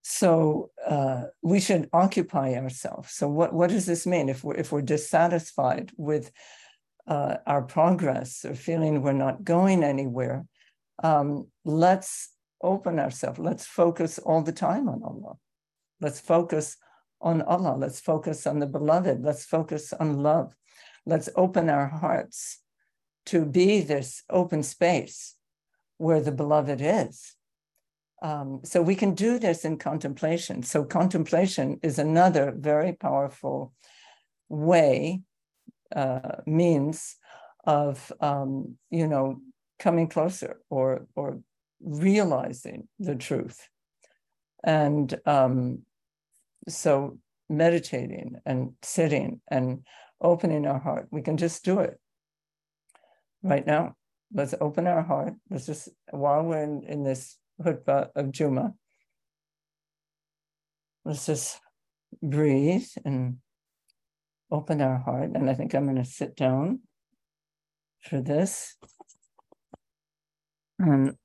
So 0.01 0.71
uh, 0.85 1.25
we 1.43 1.59
should 1.59 1.87
occupy 1.93 2.55
ourselves. 2.55 3.11
So 3.11 3.29
what, 3.29 3.53
what 3.53 3.69
does 3.69 3.85
this 3.85 4.07
mean? 4.07 4.27
If 4.27 4.43
we're, 4.43 4.55
if 4.55 4.71
we're 4.71 4.81
dissatisfied 4.81 5.91
with 5.97 6.31
uh, 7.07 7.37
our 7.45 7.61
progress 7.61 8.43
or 8.43 8.55
feeling 8.55 9.01
we're 9.01 9.13
not 9.13 9.43
going 9.43 9.83
anywhere, 9.83 10.45
um, 11.03 11.47
let's 11.63 12.29
open 12.61 12.99
ourselves. 12.99 13.39
Let's 13.39 13.65
focus 13.65 14.19
all 14.19 14.41
the 14.41 14.51
time 14.51 14.87
on 14.89 15.01
Allah. 15.03 15.35
Let's 16.01 16.19
focus 16.19 16.77
on 17.21 17.41
Allah. 17.41 17.75
Let's 17.77 17.99
focus 17.99 18.47
on 18.47 18.59
the 18.59 18.67
beloved. 18.67 19.23
Let's 19.23 19.45
focus 19.45 19.93
on 19.93 20.23
love. 20.23 20.55
Let's 21.05 21.29
open 21.35 21.69
our 21.69 21.87
hearts 21.87 22.59
to 23.27 23.45
be 23.45 23.81
this 23.81 24.23
open 24.29 24.63
space 24.63 25.35
where 25.97 26.21
the 26.21 26.31
beloved 26.31 26.79
is. 26.81 27.35
Um, 28.21 28.61
so 28.63 28.81
we 28.81 28.95
can 28.95 29.13
do 29.13 29.39
this 29.39 29.63
in 29.63 29.77
contemplation. 29.77 30.63
So 30.63 30.83
contemplation 30.83 31.79
is 31.83 31.99
another 31.99 32.53
very 32.57 32.93
powerful 32.93 33.73
way, 34.49 35.21
uh, 35.95 36.37
means 36.45 37.15
of 37.65 38.11
um, 38.19 38.77
you 38.89 39.07
know 39.07 39.41
coming 39.77 40.07
closer 40.07 40.59
or 40.69 41.07
or 41.15 41.39
realizing 41.81 42.87
the 42.99 43.15
truth. 43.15 43.67
And 44.63 45.17
um, 45.25 45.83
so 46.67 47.17
meditating 47.49 48.35
and 48.45 48.73
sitting 48.81 49.41
and 49.49 49.85
opening 50.21 50.67
our 50.67 50.79
heart, 50.79 51.07
we 51.11 51.21
can 51.21 51.37
just 51.37 51.63
do 51.63 51.79
it 51.79 51.99
right 53.41 53.65
now. 53.65 53.95
Let's 54.33 54.53
open 54.59 54.85
our 54.85 55.01
heart. 55.01 55.33
Let's 55.49 55.65
just, 55.65 55.89
while 56.11 56.43
we're 56.43 56.63
in, 56.63 56.83
in 56.83 57.03
this 57.03 57.37
hutbah 57.63 58.09
of 58.15 58.31
Juma, 58.31 58.73
let's 61.05 61.25
just 61.25 61.59
breathe 62.21 62.87
and 63.05 63.37
open 64.51 64.81
our 64.81 64.97
heart. 64.97 65.31
And 65.33 65.49
I 65.49 65.53
think 65.53 65.73
I'm 65.73 65.85
going 65.85 65.95
to 65.95 66.05
sit 66.05 66.35
down 66.35 66.81
for 68.01 68.21
this. 68.21 68.75
And 70.77 71.15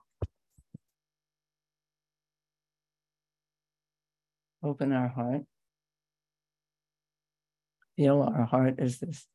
open 4.64 4.92
our 4.92 5.08
heart. 5.08 5.42
Feel 7.96 8.22
our 8.22 8.44
heart 8.44 8.76
is 8.78 8.98
this 8.98 9.26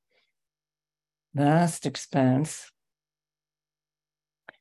vast 1.33 1.85
expanse 1.85 2.71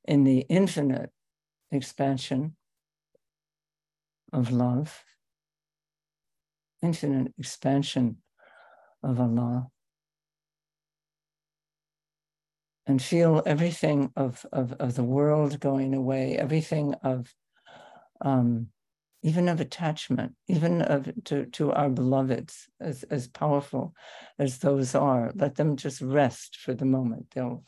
in 0.05 0.25
the 0.25 0.41
infinite 0.49 1.11
expansion 1.73 2.57
of 4.33 4.53
love, 4.53 5.05
infinite 6.83 7.33
expansion 7.39 8.19
of 9.03 9.21
Allah. 9.21 9.69
And 12.87 13.03
feel 13.03 13.43
everything 13.45 14.13
of, 14.17 14.47
of, 14.51 14.73
of 14.75 14.95
the 14.95 15.05
world 15.05 15.61
going 15.61 15.95
away, 15.95 16.39
everything 16.39 16.95
of 17.03 17.35
um, 18.23 18.69
even 19.23 19.49
of 19.49 19.61
attachment, 19.61 20.35
even 20.47 20.81
of 20.83 21.11
to, 21.25 21.47
to 21.47 21.73
our 21.73 21.91
beloveds, 21.91 22.69
as, 22.81 23.03
as 23.05 23.27
powerful 23.27 23.95
as 24.39 24.59
those 24.59 24.95
are, 24.95 25.33
let 25.35 25.57
them 25.57 25.77
just 25.77 26.01
rest 26.01 26.57
for 26.57 26.73
the 26.73 26.85
moment. 26.85 27.27
They'll 27.33 27.65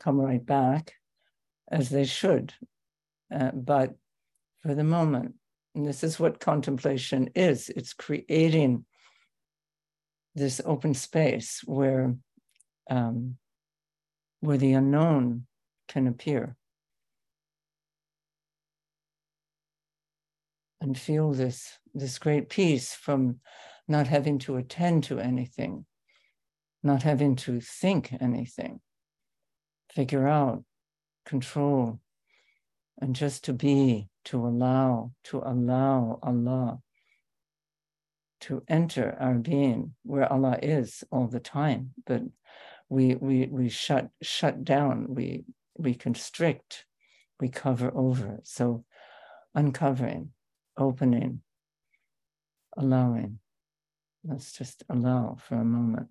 come 0.00 0.20
right 0.20 0.44
back 0.44 0.94
as 1.70 1.90
they 1.90 2.04
should. 2.04 2.54
Uh, 3.32 3.50
but 3.52 3.94
for 4.62 4.74
the 4.74 4.84
moment, 4.84 5.34
and 5.74 5.86
this 5.86 6.02
is 6.02 6.18
what 6.18 6.40
contemplation 6.40 7.30
is 7.34 7.68
it's 7.68 7.92
creating 7.92 8.84
this 10.34 10.60
open 10.64 10.94
space 10.94 11.62
where 11.64 12.14
um, 12.90 13.36
where 14.40 14.56
the 14.56 14.72
unknown 14.72 15.46
can 15.88 16.06
appear 16.06 16.56
and 20.80 20.98
feel 20.98 21.32
this 21.32 21.78
this 21.94 22.18
great 22.18 22.48
peace 22.48 22.94
from 22.94 23.40
not 23.86 24.06
having 24.06 24.38
to 24.38 24.56
attend 24.56 25.04
to 25.04 25.18
anything 25.18 25.84
not 26.82 27.02
having 27.02 27.34
to 27.34 27.60
think 27.60 28.14
anything 28.20 28.80
figure 29.92 30.28
out 30.28 30.64
control 31.24 32.00
and 33.00 33.14
just 33.14 33.44
to 33.44 33.52
be 33.52 34.08
to 34.24 34.46
allow, 34.46 35.12
to 35.24 35.38
allow 35.38 36.18
Allah 36.22 36.80
to 38.40 38.62
enter 38.68 39.16
our 39.18 39.34
being 39.34 39.94
where 40.04 40.30
Allah 40.32 40.58
is 40.62 41.02
all 41.10 41.26
the 41.26 41.40
time, 41.40 41.90
but 42.06 42.22
we 42.88 43.14
we 43.16 43.46
we 43.46 43.68
shut 43.68 44.08
shut 44.22 44.64
down, 44.64 45.06
we 45.08 45.44
we 45.76 45.94
constrict, 45.94 46.84
we 47.40 47.48
cover 47.48 47.90
over. 47.94 48.38
So 48.44 48.84
uncovering, 49.54 50.30
opening, 50.78 51.42
allowing. 52.76 53.40
Let's 54.24 54.52
just 54.52 54.84
allow 54.88 55.36
for 55.40 55.56
a 55.56 55.64
moment. 55.64 56.08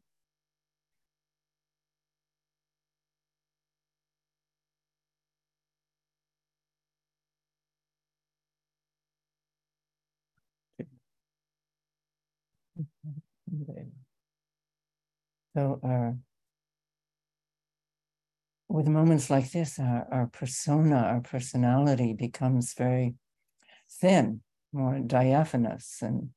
So 15.56 15.80
our 15.84 16.18
with 18.70 18.88
moments 18.88 19.30
like 19.30 19.52
this, 19.52 19.80
our, 19.80 20.08
our 20.12 20.28
persona, 20.28 20.96
our 20.98 21.22
personality 21.22 22.14
becomes 22.14 22.74
very 22.74 23.16
thin, 23.90 24.42
more 24.78 25.00
diaphanous, 25.00 26.00
and 26.02 26.30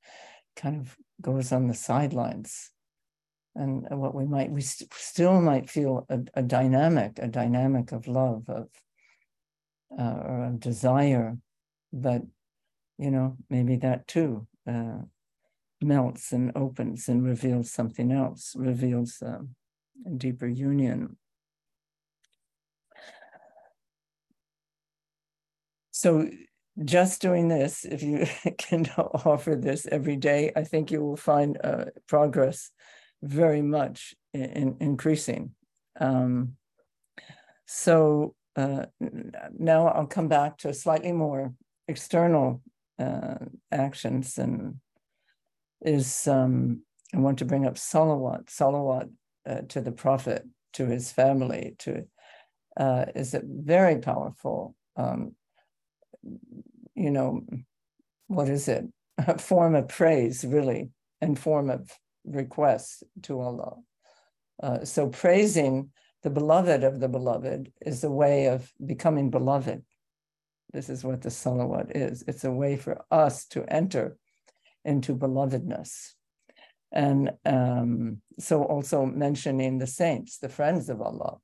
kind 0.57 0.81
of 0.81 0.97
goes 1.21 1.53
on 1.53 1.69
the 1.69 1.75
sidelines. 1.75 2.71
And 3.55 3.87
what 3.91 4.15
we 4.15 4.25
might, 4.25 4.51
we 4.51 4.61
st- 4.61 4.93
still 4.95 5.41
might 5.41 5.69
feel 5.69 6.07
a, 6.09 6.21
a, 6.35 6.43
dynamic, 6.43 7.19
a 7.19 7.29
dynamic 7.29 7.93
of 7.93 8.07
love, 8.07 8.45
of 8.49 8.69
uh, 9.99 10.21
or 10.25 10.45
of 10.45 10.61
desire, 10.61 11.37
but 11.93 12.23
you 12.99 13.11
know, 13.11 13.37
maybe 13.49 13.77
that 13.77 14.07
too 14.07 14.47
uh, 14.69 14.99
melts 15.81 16.33
and 16.33 16.53
opens 16.55 17.09
and 17.09 17.25
reveals 17.25 17.73
something 17.73 18.13
else, 18.13 18.55
reveals 18.57 19.21
uh, 19.23 19.41
a 20.07 20.11
deeper 20.11 20.47
union 20.47 21.17
So 26.01 26.31
just 26.85 27.21
doing 27.21 27.49
this, 27.49 27.85
if 27.85 28.03
you 28.03 28.27
can 28.59 28.87
offer 28.97 29.57
this 29.57 29.87
every 29.87 30.17
day, 30.17 30.53
I 30.57 30.65
think 30.65 30.91
you 30.91 31.03
will 31.03 31.17
find 31.17 31.59
uh, 31.63 31.87
progress 32.07 32.71
very 33.23 33.63
much 33.63 34.15
in, 34.33 34.45
in 34.45 34.77
increasing. 34.81 35.55
Um, 36.01 36.57
so 37.67 38.35
uh, 38.57 38.87
now 39.59 39.89
I'll 39.89 40.07
come 40.07 40.29
back 40.29 40.59
to 40.59 40.75
slightly 40.75 41.13
more 41.13 41.53
external 41.87 42.63
uh, 42.99 43.37
actions 43.71 44.39
and 44.39 44.77
is 45.83 46.29
um, 46.29 46.83
I 47.15 47.19
want 47.19 47.39
to 47.39 47.45
bring 47.45 47.67
up 47.67 47.75
salawat, 47.75 48.47
salawat 48.47 49.11
uh, 49.47 49.63
to 49.69 49.81
the 49.81 49.93
Prophet, 49.93 50.47
to 50.75 50.87
his 50.87 51.11
family, 51.11 51.75
to 51.79 52.07
uh, 52.77 53.07
is 53.15 53.35
a 53.35 53.43
very 53.45 53.99
powerful 53.99 54.75
um, 54.97 55.35
you 56.95 57.11
know, 57.11 57.43
what 58.27 58.49
is 58.49 58.69
it? 58.69 58.85
A 59.19 59.39
form 59.39 59.75
of 59.75 59.89
praise, 59.89 60.45
really, 60.45 60.91
and 61.21 61.39
form 61.39 61.71
of 61.71 61.91
request 62.25 63.05
to 63.23 63.41
Allah. 63.41 63.77
Uh, 64.63 64.85
so 64.85 65.09
praising 65.09 65.91
the 66.23 66.31
beloved 66.31 66.85
of 66.85 67.01
the 67.01 67.09
beloved 67.09 67.73
is 67.85 68.05
a 68.05 68.11
way 68.11 68.47
of 68.47 68.71
becoming 68.85 69.31
beloved. 69.31 69.83
This 70.73 70.89
is 70.89 71.03
what 71.03 71.23
the 71.23 71.31
salawat 71.31 71.93
is. 71.95 72.23
It's 72.29 72.45
a 72.45 72.53
way 72.53 72.77
for 72.77 73.05
us 73.11 73.47
to 73.47 73.65
enter 73.73 74.17
into 74.85 75.17
belovedness. 75.17 76.13
And 76.93 77.33
um, 77.45 78.21
so 78.39 78.65
also 78.65 79.07
mentioning 79.07 79.79
the 79.79 79.87
saints, 79.87 80.39
the 80.39 80.49
friends 80.49 80.89
of 80.89 81.01
Allah, 81.01 81.39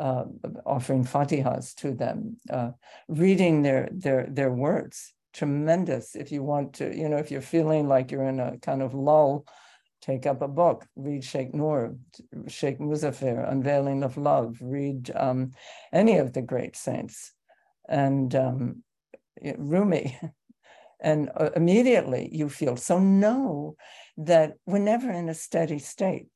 uh, 0.00 0.24
offering 0.66 1.04
fatihas 1.04 1.74
to 1.76 1.92
them, 1.92 2.36
uh, 2.50 2.70
reading 3.08 3.62
their 3.62 3.88
their 3.92 4.26
their 4.28 4.52
words. 4.52 5.12
Tremendous. 5.32 6.14
If 6.14 6.30
you 6.30 6.42
want 6.42 6.74
to, 6.74 6.96
you 6.96 7.08
know, 7.08 7.16
if 7.16 7.30
you're 7.30 7.40
feeling 7.40 7.88
like 7.88 8.10
you're 8.10 8.28
in 8.28 8.38
a 8.38 8.56
kind 8.58 8.82
of 8.82 8.94
lull, 8.94 9.44
take 10.00 10.26
up 10.26 10.42
a 10.42 10.48
book, 10.48 10.86
read 10.94 11.24
Sheikh 11.24 11.54
Nur, 11.54 11.96
Sheikh 12.46 12.78
Muzaffar, 12.78 13.50
Unveiling 13.50 14.04
of 14.04 14.16
Love, 14.16 14.58
read 14.60 15.10
um, 15.14 15.52
any 15.92 16.18
of 16.18 16.32
the 16.32 16.42
great 16.42 16.76
saints, 16.76 17.32
and 17.88 18.34
um, 18.34 18.82
Rumi. 19.56 20.18
And 21.00 21.30
uh, 21.36 21.50
immediately 21.54 22.30
you 22.32 22.48
feel 22.48 22.78
so 22.78 22.98
know 22.98 23.76
that 24.16 24.54
we're 24.64 24.78
never 24.78 25.10
in 25.10 25.28
a 25.28 25.34
steady 25.34 25.78
state 25.78 26.28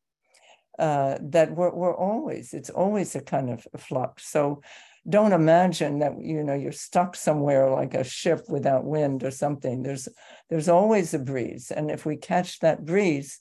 uh, 0.78 1.18
that 1.20 1.54
we're, 1.54 1.74
we're 1.74 1.96
always, 1.96 2.54
it's 2.54 2.70
always 2.70 3.14
a 3.16 3.20
kind 3.20 3.50
of 3.50 3.66
flux. 3.76 4.26
So 4.26 4.62
don't 5.08 5.32
imagine 5.32 6.00
that, 6.00 6.20
you 6.20 6.44
know, 6.44 6.54
you're 6.54 6.72
stuck 6.72 7.16
somewhere 7.16 7.70
like 7.70 7.94
a 7.94 8.04
ship 8.04 8.42
without 8.48 8.84
wind 8.84 9.24
or 9.24 9.30
something. 9.30 9.82
There's, 9.82 10.08
there's 10.50 10.68
always 10.68 11.14
a 11.14 11.18
breeze. 11.18 11.70
And 11.70 11.90
if 11.90 12.04
we 12.04 12.16
catch 12.16 12.60
that 12.60 12.84
breeze, 12.84 13.40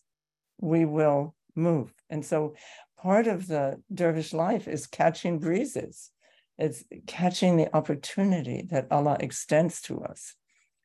we 0.60 0.86
will 0.86 1.36
move. 1.56 1.94
And 2.10 2.26
so 2.26 2.56
part 2.98 3.28
of 3.28 3.48
the 3.48 3.82
dervish 3.94 4.34
life 4.34 4.68
is 4.68 4.88
catching 4.88 5.40
breezes. 5.40 6.10
It's 6.58 6.84
catching 7.06 7.58
the 7.58 7.76
opportunity 7.76 8.68
that 8.72 8.88
Allah 8.90 9.18
extends 9.20 9.82
to 9.84 10.02
us. 10.02 10.34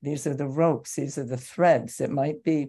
These 0.03 0.27
are 0.27 0.35
the 0.35 0.49
ropes, 0.49 0.97
these 0.97 1.17
are 1.17 1.25
the 1.25 1.37
threads. 1.37 2.01
It 2.01 2.11
might 2.11 2.43
be 2.43 2.69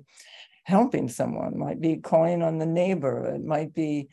helping 0.64 1.10
someone, 1.10 1.58
might 1.58 1.82
be 1.82 1.98
calling 1.98 2.42
on 2.42 2.58
the 2.58 2.66
neighbor, 2.66 3.26
it 3.26 3.44
might 3.44 3.74
be 3.74 4.08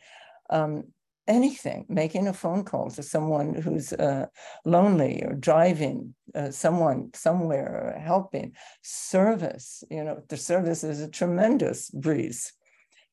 um, 0.49 0.83
anything, 1.27 1.85
making 1.87 2.27
a 2.27 2.33
phone 2.33 2.63
call 2.63 2.89
to 2.91 3.03
someone 3.03 3.53
who's 3.53 3.93
uh, 3.93 4.25
lonely 4.65 5.23
or 5.23 5.33
driving 5.33 6.13
uh, 6.35 6.51
someone 6.51 7.09
somewhere 7.13 7.95
or 7.95 7.99
helping. 7.99 8.53
Service, 8.81 9.83
you 9.89 10.03
know, 10.03 10.21
the 10.27 10.37
service 10.37 10.83
is 10.83 11.01
a 11.01 11.09
tremendous 11.09 11.89
breeze. 11.89 12.53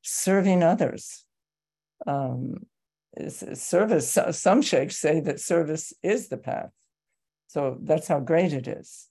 Serving 0.03 0.63
others. 0.63 1.25
Um, 2.07 2.67
service, 3.29 4.19
some 4.33 4.63
sheikhs 4.63 4.97
say 4.97 5.21
that 5.21 5.41
service 5.41 5.93
is 6.03 6.29
the 6.29 6.37
path. 6.37 6.71
So 7.49 7.79
that's 7.83 8.09
how 8.09 8.21
great 8.21 8.53
it 8.53 8.69
is. 8.69 9.09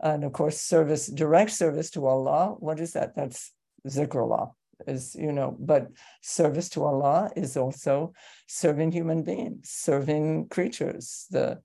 And 0.00 0.24
of 0.24 0.32
course, 0.32 0.58
service, 0.58 1.06
direct 1.08 1.50
service 1.50 1.90
to 1.90 2.06
Allah, 2.06 2.56
what 2.58 2.80
is 2.80 2.92
that? 2.92 3.14
That's 3.14 3.52
zikrullah 3.86 4.50
is 4.86 5.14
you 5.14 5.32
know 5.32 5.56
but 5.58 5.88
service 6.22 6.68
to 6.68 6.84
allah 6.84 7.30
is 7.36 7.56
also 7.56 8.12
serving 8.46 8.90
human 8.90 9.22
beings 9.22 9.68
serving 9.70 10.48
creatures 10.48 11.26
the 11.30 11.60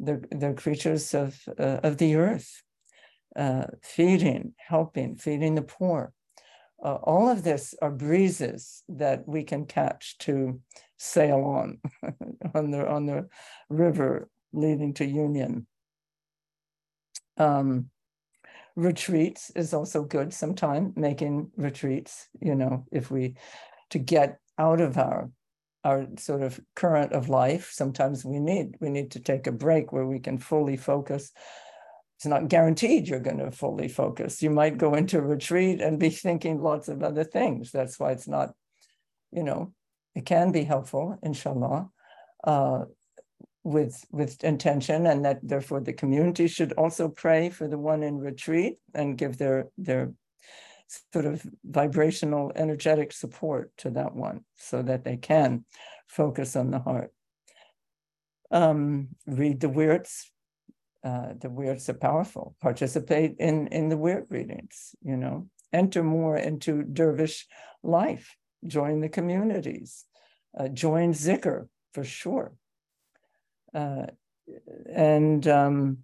the, 0.00 0.22
the 0.30 0.52
creatures 0.54 1.14
of 1.14 1.40
uh, 1.58 1.80
of 1.82 1.96
the 1.96 2.14
earth 2.14 2.62
uh, 3.36 3.66
feeding 3.82 4.54
helping 4.56 5.16
feeding 5.16 5.54
the 5.54 5.62
poor. 5.62 6.12
Uh, 6.82 6.94
all 6.94 7.28
of 7.28 7.42
this 7.42 7.74
are 7.82 7.90
breezes 7.90 8.82
that 8.88 9.26
we 9.26 9.42
can 9.42 9.66
catch 9.66 10.16
to 10.18 10.60
sail 10.96 11.44
on 11.44 11.78
on 12.54 12.70
the 12.70 12.88
on 12.88 13.06
the 13.06 13.28
river 13.68 14.28
leading 14.52 14.94
to 14.94 15.04
union. 15.04 15.66
Um, 17.36 17.90
retreats 18.78 19.50
is 19.56 19.74
also 19.74 20.04
good 20.04 20.32
sometime 20.32 20.92
making 20.94 21.50
retreats 21.56 22.28
you 22.40 22.54
know 22.54 22.84
if 22.92 23.10
we 23.10 23.34
to 23.90 23.98
get 23.98 24.38
out 24.56 24.80
of 24.80 24.96
our 24.96 25.28
our 25.82 26.06
sort 26.16 26.42
of 26.42 26.60
current 26.76 27.12
of 27.12 27.28
life 27.28 27.70
sometimes 27.72 28.24
we 28.24 28.38
need 28.38 28.76
we 28.80 28.88
need 28.88 29.10
to 29.10 29.18
take 29.18 29.48
a 29.48 29.52
break 29.52 29.92
where 29.92 30.06
we 30.06 30.20
can 30.20 30.38
fully 30.38 30.76
focus. 30.76 31.32
It's 32.16 32.26
not 32.26 32.48
guaranteed 32.48 33.08
you're 33.08 33.20
going 33.20 33.38
to 33.38 33.50
fully 33.50 33.88
focus. 33.88 34.42
You 34.42 34.50
might 34.50 34.76
go 34.76 34.94
into 34.94 35.20
retreat 35.20 35.80
and 35.80 35.98
be 35.98 36.10
thinking 36.10 36.60
lots 36.60 36.88
of 36.88 37.02
other 37.02 37.24
things. 37.24 37.72
That's 37.72 37.98
why 37.98 38.12
it's 38.12 38.28
not 38.28 38.50
you 39.32 39.42
know 39.42 39.72
it 40.14 40.24
can 40.24 40.52
be 40.52 40.62
helpful 40.62 41.18
inshallah. 41.22 41.90
Uh, 42.44 42.84
with 43.64 44.04
with 44.10 44.42
intention 44.44 45.06
and 45.06 45.24
that 45.24 45.40
therefore 45.42 45.80
the 45.80 45.92
community 45.92 46.46
should 46.48 46.72
also 46.72 47.08
pray 47.08 47.50
for 47.50 47.68
the 47.68 47.78
one 47.78 48.02
in 48.02 48.18
retreat 48.18 48.78
and 48.94 49.18
give 49.18 49.36
their 49.36 49.68
their 49.76 50.12
sort 51.12 51.26
of 51.26 51.44
vibrational 51.64 52.50
energetic 52.54 53.12
support 53.12 53.70
to 53.76 53.90
that 53.90 54.14
one 54.14 54.44
so 54.56 54.82
that 54.82 55.04
they 55.04 55.16
can 55.16 55.64
focus 56.06 56.56
on 56.56 56.70
the 56.70 56.78
heart. 56.78 57.12
Um, 58.50 59.08
read 59.26 59.60
the 59.60 59.68
wirds 59.68 60.30
uh, 61.04 61.34
the 61.38 61.50
wirds 61.50 61.88
are 61.88 61.94
powerful. 61.94 62.56
Participate 62.60 63.36
in 63.38 63.68
in 63.68 63.88
the 63.88 63.96
wird 63.96 64.26
readings 64.30 64.94
you 65.02 65.16
know. 65.16 65.48
Enter 65.72 66.02
more 66.02 66.38
into 66.38 66.82
dervish 66.82 67.46
life. 67.82 68.36
Join 68.66 69.00
the 69.00 69.08
communities. 69.10 70.06
Uh, 70.58 70.68
join 70.68 71.12
zikr 71.12 71.68
for 71.92 72.04
sure 72.04 72.52
uh, 73.74 74.06
and 74.92 75.46
um, 75.46 75.98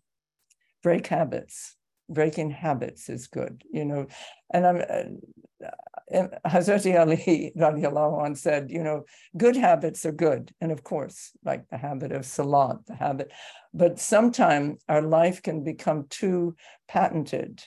break 0.82 1.06
habits. 1.06 1.76
Breaking 2.10 2.50
habits 2.50 3.08
is 3.08 3.28
good, 3.28 3.62
you 3.72 3.86
know. 3.86 4.06
And 4.52 4.66
I'm 4.66 4.76
uh, 4.76 6.28
Hazrati 6.46 6.98
Ali 6.98 7.52
radiallahu 7.58 8.24
anh 8.24 8.34
said, 8.34 8.70
you 8.70 8.82
know, 8.82 9.04
good 9.36 9.56
habits 9.56 10.04
are 10.04 10.12
good. 10.12 10.52
And 10.60 10.70
of 10.70 10.84
course, 10.84 11.30
like 11.44 11.68
the 11.70 11.78
habit 11.78 12.12
of 12.12 12.26
salat, 12.26 12.84
the 12.86 12.94
habit, 12.94 13.32
but 13.72 13.98
sometimes 13.98 14.82
our 14.88 15.02
life 15.02 15.42
can 15.42 15.64
become 15.64 16.06
too 16.10 16.56
patented, 16.88 17.64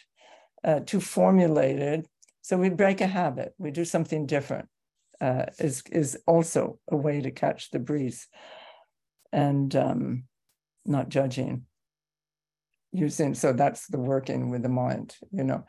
uh, 0.63 0.81
too 0.81 1.01
formulated. 1.01 2.07
So 2.41 2.57
we 2.57 2.69
break 2.69 3.01
a 3.01 3.07
habit, 3.07 3.53
we 3.57 3.71
do 3.71 3.85
something 3.85 4.25
different, 4.25 4.69
uh, 5.19 5.47
is, 5.59 5.83
is 5.91 6.17
also 6.27 6.79
a 6.89 6.95
way 6.95 7.21
to 7.21 7.31
catch 7.31 7.71
the 7.71 7.79
breeze 7.79 8.27
and 9.31 9.75
um, 9.75 10.23
not 10.85 11.09
judging. 11.09 11.63
Using 12.93 13.33
so 13.35 13.53
that's 13.53 13.87
the 13.87 13.99
working 13.99 14.49
with 14.49 14.63
the 14.63 14.69
mind 14.69 15.15
you 15.31 15.43
know. 15.43 15.65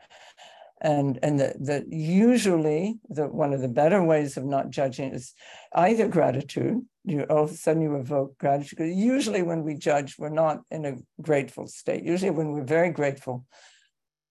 And 0.81 1.19
and 1.21 1.37
the, 1.37 1.53
the 1.59 1.85
usually 1.89 2.95
the 3.09 3.27
one 3.27 3.53
of 3.53 3.61
the 3.61 3.67
better 3.67 4.01
ways 4.01 4.37
of 4.37 4.45
not 4.45 4.69
judging 4.69 5.13
is 5.13 5.33
either 5.73 6.07
gratitude 6.07 6.81
you 7.03 7.23
all 7.23 7.43
of 7.43 7.51
a 7.51 7.55
sudden 7.55 7.81
you 7.81 7.95
evoke 7.97 8.37
gratitude. 8.37 8.95
Usually 8.95 9.43
when 9.43 9.63
we 9.63 9.75
judge 9.75 10.15
we're 10.17 10.29
not 10.29 10.61
in 10.71 10.85
a 10.85 10.95
grateful 11.21 11.67
state. 11.67 12.03
Usually 12.03 12.31
when 12.31 12.51
we're 12.51 12.63
very 12.63 12.89
grateful 12.89 13.45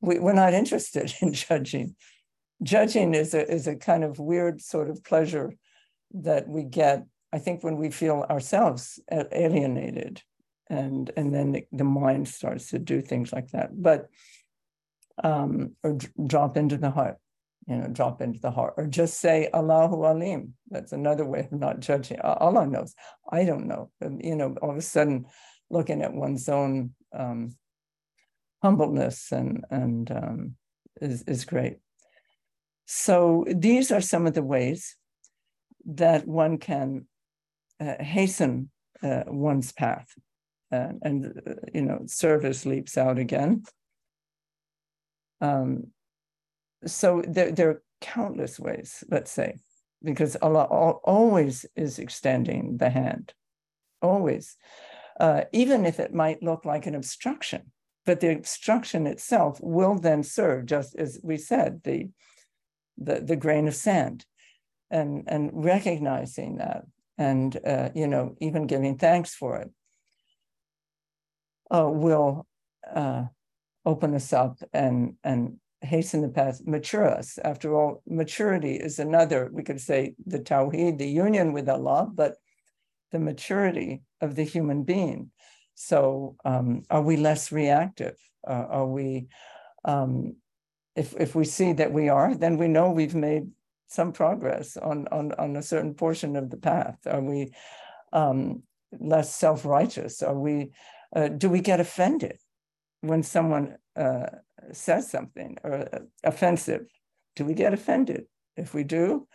we, 0.01 0.19
we're 0.19 0.33
not 0.33 0.55
interested 0.55 1.13
in 1.21 1.33
judging. 1.33 1.95
Judging 2.63 3.15
is 3.15 3.35
a 3.35 3.49
is 3.49 3.67
a 3.67 3.77
kind 3.77 4.03
of 4.03 4.19
weird 4.19 4.61
sort 4.61 4.91
of 4.91 5.05
pleasure 5.05 5.53
that 6.15 6.49
we 6.49 6.65
get 6.65 7.05
i 7.33 7.39
think 7.39 7.63
when 7.63 7.77
we 7.77 7.91
feel 7.91 8.27
ourselves 8.31 9.01
alienated 9.33 10.23
and 10.71 11.11
and 11.17 11.35
then 11.35 11.53
the, 11.53 11.67
the 11.73 11.85
mind 11.85 12.29
starts 12.29 12.71
to 12.71 12.79
do 12.79 13.01
things 13.01 13.33
like 13.33 13.51
that 13.51 13.71
but 13.73 14.09
um 15.25 15.73
or 15.83 15.95
d- 15.95 16.09
drop 16.27 16.57
into 16.57 16.77
the 16.77 16.91
heart 16.91 17.17
you 17.69 17.77
know 17.77 17.87
drop 17.89 18.21
into 18.23 18.41
the 18.41 18.51
heart 18.51 18.75
or 18.77 18.87
just 18.87 19.21
say 19.21 19.49
allahu 19.53 20.05
alim. 20.05 20.55
That's 20.71 20.93
another 20.93 21.25
way 21.27 21.41
of 21.41 21.53
not 21.53 21.81
judging. 21.81 22.19
Allah 22.21 22.67
knows. 22.67 22.95
I 23.31 23.45
don't 23.45 23.67
know. 23.67 23.91
You 24.01 24.37
know 24.37 24.57
all 24.63 24.71
of 24.71 24.77
a 24.77 24.83
sudden 24.83 25.27
looking 25.71 26.03
at 26.03 26.15
one's 26.15 26.49
own 26.49 26.95
um 27.15 27.55
humbleness 28.63 29.33
and 29.33 29.65
and 29.71 30.11
um 30.11 30.55
is 31.01 31.23
is 31.23 31.45
great. 31.45 31.77
So 32.87 33.45
these 33.47 33.93
are 33.93 34.01
some 34.01 34.27
of 34.27 34.33
the 34.33 34.43
ways 34.43 34.97
that 35.85 36.27
one 36.27 36.57
can 36.57 37.07
hasten 37.81 38.71
uh, 39.03 39.25
one's 39.27 39.73
path 39.73 40.09
uh, 40.73 40.93
and 41.03 41.41
uh, 41.47 41.55
you 41.73 41.83
know 41.83 42.03
service 42.07 42.67
leaps 42.67 42.99
out 42.99 43.19
again. 43.19 43.63
Um, 45.41 45.89
so 46.87 47.23
there, 47.27 47.53
there 47.53 47.71
are 47.71 47.83
countless 48.01 48.61
ways 48.61 49.03
let's 49.11 49.33
say 49.33 49.57
because 50.05 50.37
allah 50.41 50.63
always 50.63 51.67
is 51.75 51.99
extending 51.99 52.77
the 52.77 52.91
hand 52.91 53.33
always. 54.01 54.57
Uh, 55.19 55.43
even 55.53 55.85
if 55.85 55.99
it 55.99 56.15
might 56.15 56.45
look 56.45 56.65
like 56.65 56.87
an 56.87 56.95
obstruction 56.95 57.73
but 58.07 58.21
the 58.21 58.31
obstruction 58.33 59.07
itself 59.07 59.59
will 59.61 59.97
then 59.97 60.23
serve 60.23 60.67
just 60.67 60.95
as 60.97 61.19
we 61.25 61.37
said 61.37 61.81
the 61.83 62.09
the, 62.97 63.21
the 63.21 63.37
grain 63.37 63.67
of 63.67 63.75
sand 63.75 64.25
and 64.91 65.25
and 65.27 65.51
recognizing 65.53 66.59
that 66.59 66.85
and 67.19 67.59
uh, 67.67 67.91
you 67.95 68.07
know 68.07 68.35
even 68.41 68.67
giving 68.67 68.97
thanks 68.97 69.35
for 69.35 69.57
it 69.59 69.71
uh, 71.71 71.89
will 71.89 72.47
uh, 72.95 73.25
open 73.85 74.15
us 74.15 74.33
up 74.33 74.59
and 74.73 75.15
and 75.25 75.59
hasten 75.81 76.23
the 76.23 76.29
path, 76.29 76.61
mature 76.67 77.09
us. 77.09 77.39
After 77.45 77.75
all, 77.75 78.03
maturity 78.07 78.75
is 78.75 78.99
another, 78.99 79.51
we 79.53 79.63
could 79.63 79.81
say 79.81 80.15
the 80.27 80.41
Tawheed, 80.41 80.99
the 80.99 81.09
union 81.09 81.53
with 81.53 81.69
Allah, 81.69 82.11
but 82.13 82.37
the 83.13 83.19
maturity 83.19 84.03
of 84.21 84.35
the 84.35 84.43
human 84.43 84.83
being. 84.83 85.31
So 85.75 86.37
um, 86.45 86.83
are 86.91 87.03
we 87.03 87.17
less 87.17 87.53
reactive? 87.53 88.17
Uh, 88.47 88.67
are 88.69 88.87
we, 88.87 89.29
um, 89.85 90.37
if, 90.97 91.15
if 91.19 91.35
we 91.35 91.45
see 91.45 91.73
that 91.75 91.93
we 91.93 92.09
are, 92.09 92.35
then 92.35 92.59
we 92.59 92.67
know 92.67 92.91
we've 92.91 93.15
made 93.15 93.49
some 93.89 94.13
progress 94.13 94.77
on, 94.77 95.09
on, 95.09 95.33
on 95.33 95.57
a 95.57 95.63
certain 95.63 95.95
portion 95.95 96.37
of 96.37 96.51
the 96.51 96.57
path. 96.57 96.99
Are 97.07 97.23
we 97.23 97.53
um, 98.13 98.63
less 98.99 99.35
self-righteous? 99.35 100.23
Are 100.23 100.39
we 100.39 100.71
uh, 101.15 101.29
do 101.29 101.49
we 101.49 101.61
get 101.61 101.81
offended 101.81 102.39
when 103.01 103.23
someone 103.23 103.77
uh, 103.97 104.27
says 104.73 105.11
something 105.11 105.57
or 105.65 105.89
uh, 105.93 105.99
offensive? 106.23 106.87
Do 107.35 107.45
we 107.45 107.55
get 107.55 107.73
offended? 107.73 108.27
If 108.57 108.75
we 108.75 108.85
do, 108.85 109.27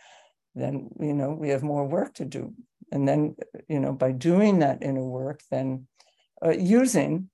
then 0.54 0.90
you 1.00 1.14
know 1.14 1.30
we 1.30 1.48
have 1.48 1.62
more 1.62 1.86
work 1.86 2.14
to 2.14 2.24
do. 2.24 2.54
And 2.92 3.08
then 3.08 3.34
you 3.68 3.80
know 3.80 3.92
by 3.92 4.12
doing 4.12 4.60
that 4.60 4.82
inner 4.82 5.04
work, 5.04 5.40
then 5.50 5.88
uh, 6.44 6.50
using 6.50 7.30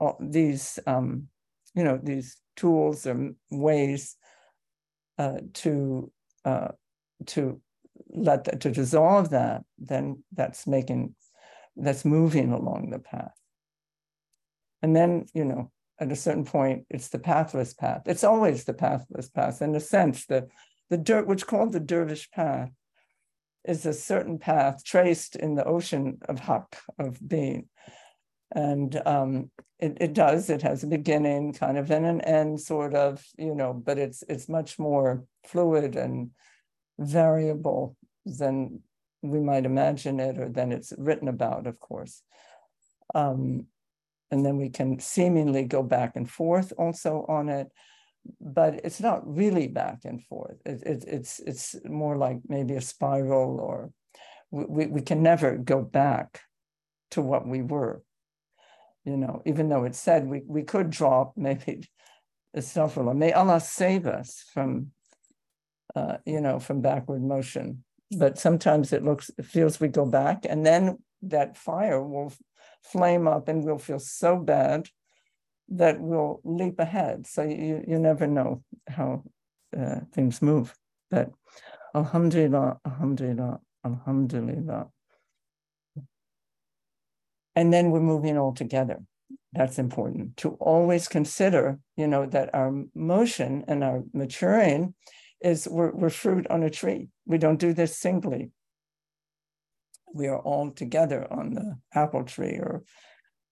all 0.00 0.16
these 0.20 0.78
um, 0.86 1.28
you 1.74 1.84
know 1.84 1.98
these 2.02 2.36
tools 2.56 3.06
or 3.06 3.32
ways 3.50 4.16
uh, 5.18 5.38
to 5.54 6.10
uh, 6.44 6.68
to 7.26 7.60
let 8.10 8.44
that, 8.44 8.60
to 8.60 8.70
dissolve 8.70 9.30
that, 9.30 9.64
then 9.78 10.22
that's 10.32 10.66
making 10.66 11.14
that's 11.76 12.04
moving 12.04 12.52
along 12.52 12.90
the 12.90 12.98
path. 12.98 13.34
And 14.82 14.94
then, 14.94 15.26
you 15.34 15.44
know, 15.44 15.70
at 15.98 16.12
a 16.12 16.16
certain 16.16 16.44
point, 16.44 16.86
it's 16.90 17.08
the 17.08 17.18
pathless 17.18 17.74
path. 17.74 18.02
It's 18.06 18.24
always 18.24 18.64
the 18.64 18.74
pathless 18.74 19.28
path. 19.28 19.62
In 19.62 19.74
a 19.74 19.80
sense, 19.80 20.26
the, 20.26 20.48
the 20.90 20.98
dirt, 20.98 21.26
which 21.26 21.46
called 21.46 21.72
the 21.72 21.80
dervish 21.80 22.30
path, 22.30 22.70
is 23.64 23.86
a 23.86 23.92
certain 23.92 24.38
path 24.38 24.84
traced 24.84 25.36
in 25.36 25.54
the 25.54 25.64
ocean 25.64 26.18
of 26.28 26.38
hak, 26.38 26.76
of 26.98 27.18
being. 27.26 27.68
And 28.54 29.00
um, 29.04 29.50
it, 29.80 29.98
it 30.00 30.12
does, 30.14 30.48
it 30.48 30.62
has 30.62 30.84
a 30.84 30.86
beginning 30.86 31.52
kind 31.52 31.76
of 31.76 31.90
and 31.90 32.06
an 32.06 32.20
end 32.22 32.60
sort 32.60 32.94
of, 32.94 33.24
you 33.36 33.54
know, 33.54 33.72
but 33.72 33.98
it's 33.98 34.22
it's 34.28 34.48
much 34.48 34.78
more 34.78 35.24
fluid 35.46 35.96
and 35.96 36.30
variable 36.98 37.96
than 38.24 38.80
we 39.22 39.40
might 39.40 39.66
imagine 39.66 40.20
it 40.20 40.38
or 40.38 40.48
than 40.48 40.70
it's 40.70 40.92
written 40.96 41.28
about, 41.28 41.66
of 41.66 41.80
course. 41.80 42.22
Um, 43.14 43.66
and 44.30 44.44
then 44.44 44.56
we 44.56 44.68
can 44.68 44.98
seemingly 44.98 45.64
go 45.64 45.82
back 45.82 46.16
and 46.16 46.30
forth 46.30 46.72
also 46.78 47.24
on 47.28 47.48
it 47.48 47.70
but 48.40 48.80
it's 48.84 49.00
not 49.00 49.26
really 49.26 49.68
back 49.68 49.98
and 50.04 50.22
forth 50.24 50.56
it, 50.64 50.82
it, 50.82 51.04
it's 51.06 51.40
it's 51.40 51.76
more 51.84 52.16
like 52.16 52.38
maybe 52.48 52.74
a 52.74 52.80
spiral 52.80 53.60
or 53.60 53.90
we, 54.50 54.86
we 54.86 55.02
can 55.02 55.22
never 55.22 55.56
go 55.56 55.82
back 55.82 56.40
to 57.10 57.20
what 57.20 57.46
we 57.46 57.62
were 57.62 58.02
you 59.04 59.16
know 59.16 59.42
even 59.44 59.68
though 59.68 59.84
it 59.84 59.94
said 59.94 60.26
we, 60.26 60.42
we 60.46 60.62
could 60.62 60.90
drop 60.90 61.32
maybe 61.36 61.88
astaghfirullah 62.56 63.16
may 63.16 63.32
allah 63.32 63.60
save 63.60 64.06
us 64.06 64.44
from 64.52 64.90
uh, 65.96 66.16
you 66.24 66.40
know 66.40 66.58
from 66.58 66.80
backward 66.80 67.22
motion 67.22 67.84
but 68.16 68.38
sometimes 68.38 68.92
it 68.92 69.02
looks 69.04 69.30
it 69.38 69.44
feels 69.44 69.80
we 69.80 69.88
go 69.88 70.06
back 70.06 70.44
and 70.48 70.64
then 70.64 70.98
that 71.22 71.56
fire 71.56 72.02
will 72.02 72.32
flame 72.82 73.26
up 73.26 73.48
and 73.48 73.64
we'll 73.64 73.78
feel 73.78 73.98
so 73.98 74.36
bad 74.36 74.88
that 75.68 76.00
we'll 76.00 76.40
leap 76.44 76.78
ahead. 76.78 77.26
So 77.26 77.42
you, 77.42 77.84
you 77.86 77.98
never 77.98 78.26
know 78.26 78.62
how 78.88 79.24
uh, 79.76 80.00
things 80.12 80.42
move. 80.42 80.74
But 81.10 81.30
Alhamdulillah, 81.94 82.78
Alhamdulillah, 82.86 83.60
Alhamdulillah. 83.84 84.88
And 87.56 87.72
then 87.72 87.90
we're 87.90 88.00
moving 88.00 88.36
all 88.36 88.52
together. 88.52 88.98
That's 89.52 89.78
important 89.78 90.36
to 90.38 90.50
always 90.60 91.06
consider, 91.06 91.78
you 91.96 92.08
know, 92.08 92.26
that 92.26 92.54
our 92.54 92.72
motion 92.94 93.64
and 93.68 93.84
our 93.84 94.02
maturing 94.12 94.94
is 95.40 95.68
we're, 95.68 95.92
we're 95.92 96.10
fruit 96.10 96.46
on 96.48 96.62
a 96.62 96.70
tree. 96.70 97.08
We 97.26 97.38
don't 97.38 97.60
do 97.60 97.72
this 97.72 97.96
singly 97.96 98.50
we 100.14 100.28
are 100.28 100.38
all 100.38 100.70
together 100.70 101.26
on 101.30 101.54
the 101.54 101.76
apple 101.92 102.24
tree 102.24 102.58
or 102.58 102.84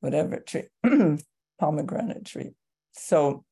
whatever 0.00 0.38
tree, 0.38 0.68
pomegranate 1.60 2.24
tree. 2.24 2.52
So 2.92 3.44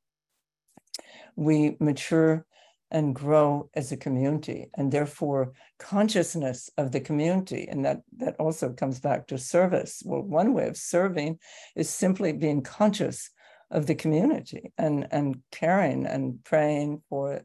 we 1.37 1.77
mature 1.81 2.47
and 2.91 3.15
grow 3.15 3.71
as 3.75 3.93
a 3.93 3.97
community 3.97 4.69
and 4.75 4.91
therefore 4.91 5.53
consciousness 5.79 6.71
of 6.77 6.93
the 6.93 7.01
community. 7.01 7.69
And 7.69 7.85
that 7.85 8.03
that 8.19 8.37
also 8.39 8.73
comes 8.73 9.01
back 9.01 9.27
to 9.29 9.39
service. 9.39 10.03
Well 10.05 10.23
one 10.23 10.55
way 10.55 10.69
of 10.69 10.77
serving 10.77 11.39
is 11.77 11.89
simply 11.89 12.33
being 12.33 12.63
conscious 12.63 13.31
of 13.71 13.87
the 13.87 13.95
community 13.95 14.73
and 14.77 15.07
and 15.11 15.41
caring 15.53 16.07
and 16.07 16.43
praying 16.45 17.03
for 17.09 17.43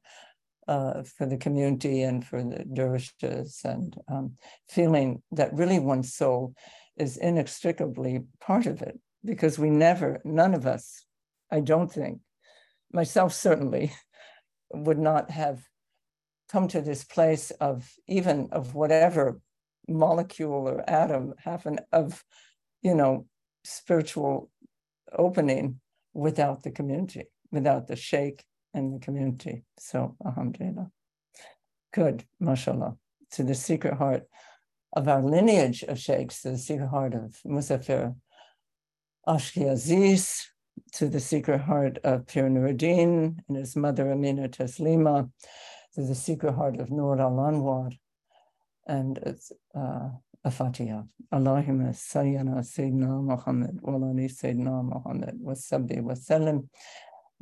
uh, 0.67 1.03
for 1.03 1.27
the 1.27 1.38
community 1.38 2.01
and 2.01 2.25
for 2.25 2.43
the 2.43 2.65
dervishes 2.73 3.62
and 3.63 3.95
um, 4.08 4.34
feeling 4.67 5.21
that 5.31 5.53
really 5.53 5.77
one's 5.77 6.13
soul 6.13 6.55
is 6.97 7.17
inextricably 7.17 8.23
part 8.39 8.65
of 8.65 8.81
it. 8.81 8.99
Because 9.23 9.60
we 9.60 9.69
never, 9.69 10.21
none 10.23 10.53
of 10.53 10.65
us 10.65 11.05
I 11.51 11.60
don't 11.60 11.91
think, 11.91 12.19
myself 12.91 13.34
certainly, 13.34 13.93
would 14.75 14.99
not 14.99 15.31
have 15.31 15.63
come 16.49 16.67
to 16.69 16.81
this 16.81 17.03
place 17.03 17.51
of 17.51 17.91
even 18.07 18.49
of 18.51 18.75
whatever 18.75 19.39
molecule 19.88 20.67
or 20.67 20.89
atom 20.89 21.33
happen 21.38 21.79
of, 21.91 22.23
you 22.81 22.95
know, 22.95 23.25
spiritual 23.63 24.49
opening 25.17 25.79
without 26.13 26.63
the 26.63 26.71
community, 26.71 27.25
without 27.51 27.88
the 27.88 27.95
sheikh 27.95 28.43
and 28.73 28.93
the 28.93 28.99
community. 28.99 29.63
So, 29.79 30.15
alhamdulillah. 30.25 30.91
Good, 31.93 32.25
mashallah. 32.39 32.97
To 33.31 33.43
the 33.43 33.55
secret 33.55 33.95
heart 33.95 34.23
of 34.93 35.07
our 35.07 35.21
lineage 35.21 35.83
of 35.83 35.99
sheikhs, 35.99 36.41
to 36.41 36.51
the 36.51 36.57
secret 36.57 36.88
heart 36.88 37.13
of 37.13 37.38
Musafir 37.45 38.15
Ashki 39.27 39.69
Aziz, 39.69 40.47
to 40.92 41.09
the 41.09 41.20
secret 41.20 41.61
heart 41.61 41.98
of 42.04 42.26
Pir 42.26 42.48
Nuruddin 42.48 43.37
and 43.48 43.56
his 43.56 43.76
mother 43.76 44.11
Amina 44.11 44.48
Taslima, 44.48 45.30
to 45.94 46.02
the 46.02 46.14
secret 46.14 46.52
heart 46.54 46.78
of 46.80 46.90
Nur 46.90 47.20
al 47.20 47.33
Anwar, 47.33 47.92
and 48.87 49.18
uh, 49.74 50.09
a 50.44 50.50
Fatiha. 50.50 51.02
Allahumma 51.33 51.90
sayyana 51.90 52.61
Sayyidina 52.61 53.22
Muhammad 53.22 53.78
wa 53.83 53.94
ali 53.94 54.28
Sayyidina 54.28 54.85
Muhammad 54.85 55.37
wa 55.40 55.52
sabbi 55.52 56.00
wa 56.00 56.14
sallam. 56.14 56.68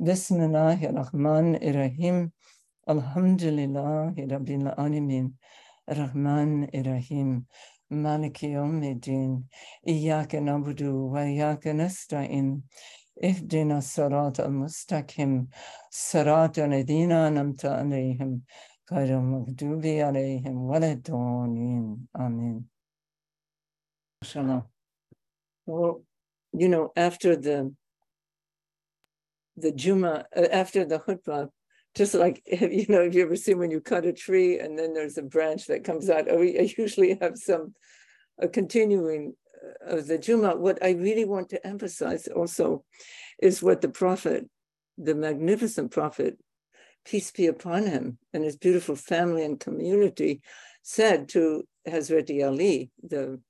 Bismillahir 0.01 0.95
Rahman 0.95 1.55
Irahim. 1.55 2.31
Alhamdulillahi 2.87 4.29
Rabbil 4.29 4.75
Alamin. 4.77 5.33
Rahman 5.87 6.69
Irahim. 6.73 7.45
مالك 7.91 8.43
يوم 8.43 8.83
الدين 8.83 9.43
إياك 9.87 10.35
نعبد 10.35 10.83
وإياك 10.83 11.67
نستعين 11.67 12.61
اهدنا 13.23 13.77
الصراط 13.77 14.39
المستقيم 14.39 15.47
صراط 15.89 16.59
الذين 16.59 17.11
أنعمت 17.11 17.65
عليهم 17.65 18.41
غير 18.91 19.17
المغضوب 19.17 19.85
عليهم 19.85 20.57
ولا 20.57 20.91
الضالين 20.91 22.07
آمين 22.15 22.79
Inshallah. 24.21 24.65
Well, 25.65 26.03
you 26.51 26.67
know, 26.67 26.91
after 26.95 27.37
the 27.37 27.73
the 29.55 29.71
Juma, 29.71 30.25
uh, 30.35 30.47
after 30.51 30.83
the 30.83 30.99
khutbah, 30.99 31.49
just 31.95 32.13
like 32.13 32.41
you 32.45 32.85
know, 32.89 33.03
have 33.03 33.15
you 33.15 33.23
ever 33.23 33.35
seen 33.35 33.59
when 33.59 33.71
you 33.71 33.81
cut 33.81 34.05
a 34.05 34.13
tree 34.13 34.59
and 34.59 34.77
then 34.77 34.93
there's 34.93 35.17
a 35.17 35.23
branch 35.23 35.67
that 35.67 35.83
comes 35.85 36.09
out? 36.09 36.25
We 36.37 36.59
I 36.59 36.73
usually 36.77 37.17
have 37.21 37.37
some 37.37 37.73
a 38.39 38.47
continuing 38.47 39.35
uh, 39.42 39.42
of 39.86 40.06
the 40.06 40.18
Juma. 40.18 40.56
What 40.56 40.82
I 40.82 40.90
really 40.90 41.24
want 41.24 41.48
to 41.50 41.66
emphasize 41.66 42.26
also 42.28 42.84
is 43.40 43.62
what 43.62 43.80
the 43.80 43.88
Prophet, 43.88 44.48
the 44.98 45.14
magnificent 45.14 45.90
Prophet, 45.90 46.38
peace 47.04 47.30
be 47.30 47.46
upon 47.46 47.86
him, 47.86 48.18
and 48.32 48.44
his 48.44 48.56
beautiful 48.56 48.96
family 48.96 49.44
and 49.44 49.60
community, 49.60 50.40
said 50.82 51.28
to 51.30 51.66
Hazrat 51.86 52.30
Ali, 52.42 52.90
the 53.02 53.40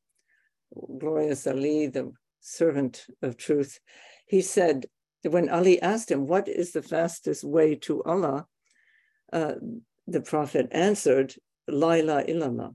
glorious 0.99 1.47
Ali, 1.47 1.87
the 1.87 2.13
servant 2.41 3.07
of 3.23 3.37
truth. 3.37 3.79
He 4.27 4.41
said, 4.41 4.87
when 5.23 5.49
Ali 5.49 5.81
asked 5.81 6.11
him, 6.11 6.27
What 6.27 6.49
is 6.49 6.73
the 6.73 6.83
fastest 6.83 7.45
way 7.45 7.77
to 7.77 8.03
Allah? 8.05 8.47
Uh, 9.33 9.55
the 10.07 10.21
Prophet 10.21 10.69
answered, 10.71 11.35
La 11.67 11.93
ilaha 11.93 12.25
illallah. 12.25 12.75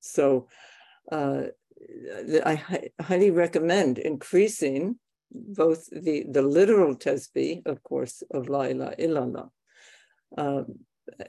So 0.00 0.48
uh, 1.10 1.44
I 2.44 2.90
highly 3.00 3.30
recommend 3.30 3.98
increasing 3.98 4.98
both 5.30 5.88
the, 5.90 6.24
the 6.30 6.42
literal 6.42 6.94
tasbih, 6.94 7.66
of 7.66 7.82
course, 7.82 8.22
of 8.32 8.48
La 8.48 8.62
ilaha 8.62 8.94
illallah, 8.96 9.48
um, 10.38 10.66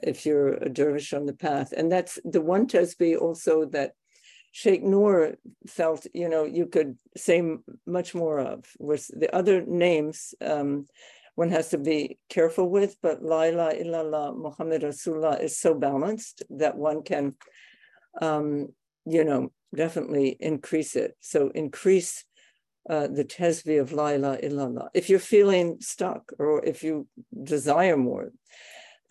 if 0.02 0.24
you're 0.24 0.54
a 0.54 0.68
dervish 0.68 1.12
on 1.12 1.26
the 1.26 1.34
path. 1.34 1.72
And 1.76 1.90
that's 1.90 2.18
the 2.24 2.40
one 2.40 2.66
tasbih 2.66 3.20
also 3.20 3.66
that 3.66 3.92
Sheikh 4.52 4.82
Noor 4.82 5.34
felt, 5.66 6.06
you 6.14 6.28
know, 6.28 6.44
you 6.44 6.66
could 6.66 6.96
say 7.16 7.42
much 7.86 8.14
more 8.14 8.38
of. 8.38 8.64
Whereas 8.78 9.08
the 9.08 9.34
other 9.34 9.62
names, 9.66 10.34
um, 10.40 10.86
one 11.34 11.50
has 11.50 11.68
to 11.70 11.78
be 11.78 12.18
careful 12.30 12.70
with, 12.70 12.96
but 13.02 13.22
La 13.22 13.42
ilaha 13.42 13.76
illallah 13.76 14.36
Muhammad 14.36 14.82
Rasulullah 14.82 15.42
is 15.42 15.58
so 15.58 15.74
balanced 15.74 16.42
that 16.48 16.78
one 16.78 17.02
can, 17.02 17.34
um, 18.22 18.68
you 19.04 19.24
know, 19.24 19.52
definitely 19.76 20.36
increase 20.40 20.96
it. 20.96 21.16
So 21.20 21.50
increase 21.54 22.24
uh, 22.88 23.08
the 23.08 23.24
tesbih 23.24 23.80
of 23.80 23.92
La 23.92 24.08
ilaha 24.08 24.38
illallah. 24.38 24.88
If 24.94 25.10
you're 25.10 25.18
feeling 25.18 25.78
stuck 25.80 26.32
or 26.38 26.64
if 26.64 26.82
you 26.82 27.08
desire 27.42 27.96
more. 27.96 28.32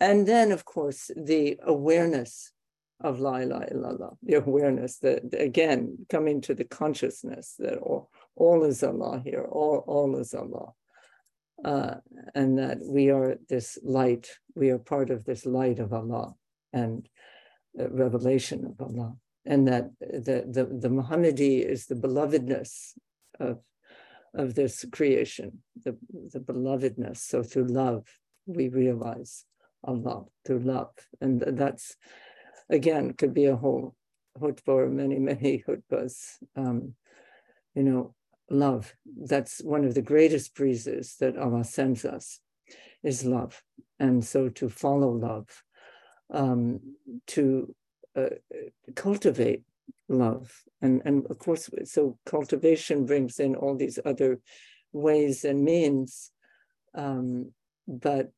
And 0.00 0.26
then, 0.26 0.52
of 0.52 0.64
course, 0.64 1.10
the 1.16 1.58
awareness 1.62 2.52
of 3.00 3.20
La 3.20 3.36
ilaha 3.36 3.66
illallah, 3.74 4.16
the 4.22 4.34
awareness 4.34 4.98
that, 4.98 5.22
again, 5.32 6.06
coming 6.08 6.40
to 6.42 6.54
the 6.54 6.64
consciousness 6.64 7.54
that 7.58 7.78
all, 7.78 8.10
all 8.34 8.64
is 8.64 8.82
Allah 8.82 9.22
here, 9.24 9.44
all, 9.44 9.84
all 9.86 10.16
is 10.16 10.34
Allah. 10.34 10.72
Uh, 11.64 11.94
and 12.34 12.58
that 12.58 12.78
we 12.82 13.10
are 13.10 13.36
this 13.48 13.78
light, 13.82 14.28
we 14.54 14.70
are 14.70 14.78
part 14.78 15.10
of 15.10 15.24
this 15.24 15.46
light 15.46 15.78
of 15.78 15.92
Allah 15.92 16.34
and 16.72 17.08
revelation 17.74 18.66
of 18.66 18.80
Allah. 18.80 19.16
And 19.46 19.68
that 19.68 19.90
the, 20.00 20.44
the, 20.48 20.64
the 20.64 20.88
Muhammadi 20.88 21.64
is 21.64 21.86
the 21.86 21.94
belovedness 21.94 22.92
of, 23.38 23.60
of 24.34 24.54
this 24.54 24.84
creation, 24.92 25.62
the, 25.84 25.96
the 26.32 26.40
belovedness. 26.40 27.18
So 27.18 27.42
through 27.42 27.68
love, 27.68 28.06
we 28.46 28.68
realize 28.68 29.44
Allah, 29.84 30.24
through 30.44 30.60
love. 30.60 30.90
And 31.20 31.40
that's 31.40 31.96
again, 32.68 33.12
could 33.12 33.34
be 33.34 33.46
a 33.46 33.56
whole 33.56 33.94
hutbah 34.38 34.90
many, 34.90 35.18
many 35.18 35.64
hutbahs. 35.68 36.36
Um, 36.56 36.94
you 37.74 37.82
know, 37.82 38.14
love. 38.50 38.94
That's 39.04 39.62
one 39.62 39.84
of 39.84 39.94
the 39.94 40.02
greatest 40.02 40.54
breezes 40.54 41.16
that 41.20 41.36
Allah 41.36 41.64
sends 41.64 42.04
us 42.04 42.40
is 43.02 43.24
love. 43.24 43.62
And 43.98 44.24
so 44.24 44.48
to 44.50 44.68
follow 44.68 45.10
love, 45.10 45.62
um, 46.32 46.80
to 47.28 47.74
uh, 48.16 48.30
cultivate 48.94 49.62
love. 50.08 50.52
And, 50.82 51.02
and 51.04 51.26
of 51.26 51.38
course, 51.38 51.70
so 51.84 52.18
cultivation 52.26 53.06
brings 53.06 53.38
in 53.38 53.54
all 53.54 53.76
these 53.76 53.98
other 54.04 54.40
ways 54.92 55.44
and 55.44 55.64
means. 55.64 56.30
Um, 56.94 57.52
but 57.86 58.32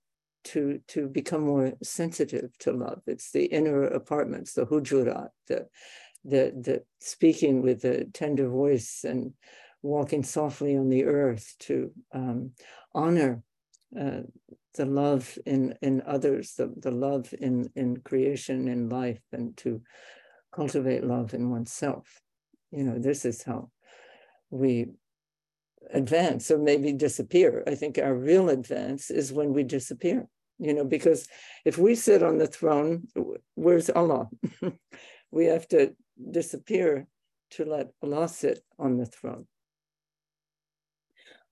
to 0.44 0.80
to 0.88 1.08
become 1.08 1.42
more 1.42 1.72
sensitive 1.82 2.56
to 2.58 2.72
love. 2.72 3.02
It's 3.06 3.32
the 3.32 3.44
inner 3.44 3.84
apartments, 3.84 4.54
the 4.54 4.66
hujurat, 4.66 5.28
the 5.46 5.66
the 6.24 6.52
the 6.56 6.82
speaking 7.00 7.62
with 7.62 7.84
a 7.84 8.04
tender 8.06 8.48
voice 8.48 9.04
and 9.04 9.32
walking 9.82 10.22
softly 10.22 10.76
on 10.76 10.88
the 10.88 11.04
earth 11.04 11.54
to 11.60 11.92
um, 12.12 12.52
honor 12.94 13.42
uh, 13.98 14.22
the 14.78 14.86
love 14.86 15.36
in 15.44 15.74
in 15.82 16.02
others, 16.06 16.54
the, 16.54 16.72
the 16.76 16.92
love 16.92 17.34
in 17.38 17.68
in 17.74 17.98
creation 17.98 18.68
in 18.68 18.88
life, 18.88 19.20
and 19.32 19.56
to 19.58 19.82
cultivate 20.54 21.04
love 21.04 21.34
in 21.34 21.50
oneself. 21.50 22.22
You 22.70 22.84
know, 22.84 22.98
this 22.98 23.24
is 23.24 23.42
how 23.42 23.70
we 24.50 24.86
advance 25.92 26.50
or 26.50 26.58
maybe 26.58 26.92
disappear. 26.92 27.64
I 27.66 27.74
think 27.74 27.98
our 27.98 28.14
real 28.14 28.48
advance 28.50 29.10
is 29.10 29.32
when 29.32 29.52
we 29.52 29.64
disappear, 29.64 30.28
you 30.58 30.72
know, 30.74 30.84
because 30.84 31.26
if 31.64 31.76
we 31.76 31.94
sit 31.94 32.22
on 32.22 32.38
the 32.38 32.46
throne, 32.46 33.08
where's 33.54 33.90
Allah? 33.90 34.28
we 35.30 35.46
have 35.46 35.66
to 35.68 35.94
disappear 36.30 37.08
to 37.50 37.64
let 37.64 37.88
Allah 38.02 38.28
sit 38.28 38.60
on 38.78 38.96
the 38.96 39.06
throne. 39.06 39.46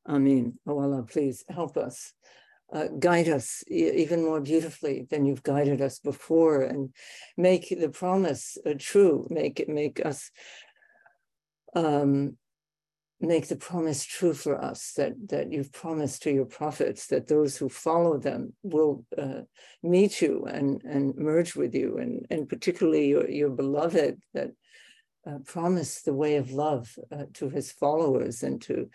I 0.06 0.18
mean, 0.18 0.58
oh 0.66 0.78
Allah, 0.78 1.02
please 1.02 1.44
help 1.48 1.76
us. 1.76 2.12
Uh, 2.72 2.88
guide 2.98 3.28
us 3.28 3.62
even 3.68 4.24
more 4.24 4.40
beautifully 4.40 5.06
than 5.08 5.24
you've 5.24 5.44
guided 5.44 5.80
us 5.80 6.00
before 6.00 6.62
and 6.62 6.92
make 7.36 7.68
the 7.68 7.88
promise 7.88 8.58
uh, 8.66 8.74
true 8.76 9.24
make 9.30 9.60
it 9.60 9.68
make 9.68 10.04
us 10.04 10.32
um, 11.76 12.36
make 13.20 13.48
the 13.48 13.56
promise 13.56 14.04
true 14.04 14.34
for 14.34 14.62
us 14.62 14.92
that 14.96 15.14
that 15.28 15.50
you've 15.52 15.72
promised 15.72 16.22
to 16.22 16.30
your 16.30 16.44
prophets 16.44 17.06
that 17.06 17.28
those 17.28 17.56
who 17.56 17.68
follow 17.68 18.18
them 18.18 18.52
will 18.62 19.04
uh, 19.16 19.40
meet 19.82 20.20
you 20.20 20.44
and 20.46 20.82
and 20.82 21.14
merge 21.16 21.54
with 21.56 21.74
you 21.74 21.98
and 21.98 22.26
and 22.30 22.48
particularly 22.48 23.08
your, 23.08 23.30
your 23.30 23.50
beloved 23.50 24.20
that 24.34 24.50
uh, 25.26 25.38
promised 25.44 26.04
the 26.04 26.14
way 26.14 26.36
of 26.36 26.52
love 26.52 26.96
uh, 27.10 27.24
to 27.32 27.48
his 27.48 27.72
followers 27.72 28.42
and 28.42 28.60
to 28.62 28.88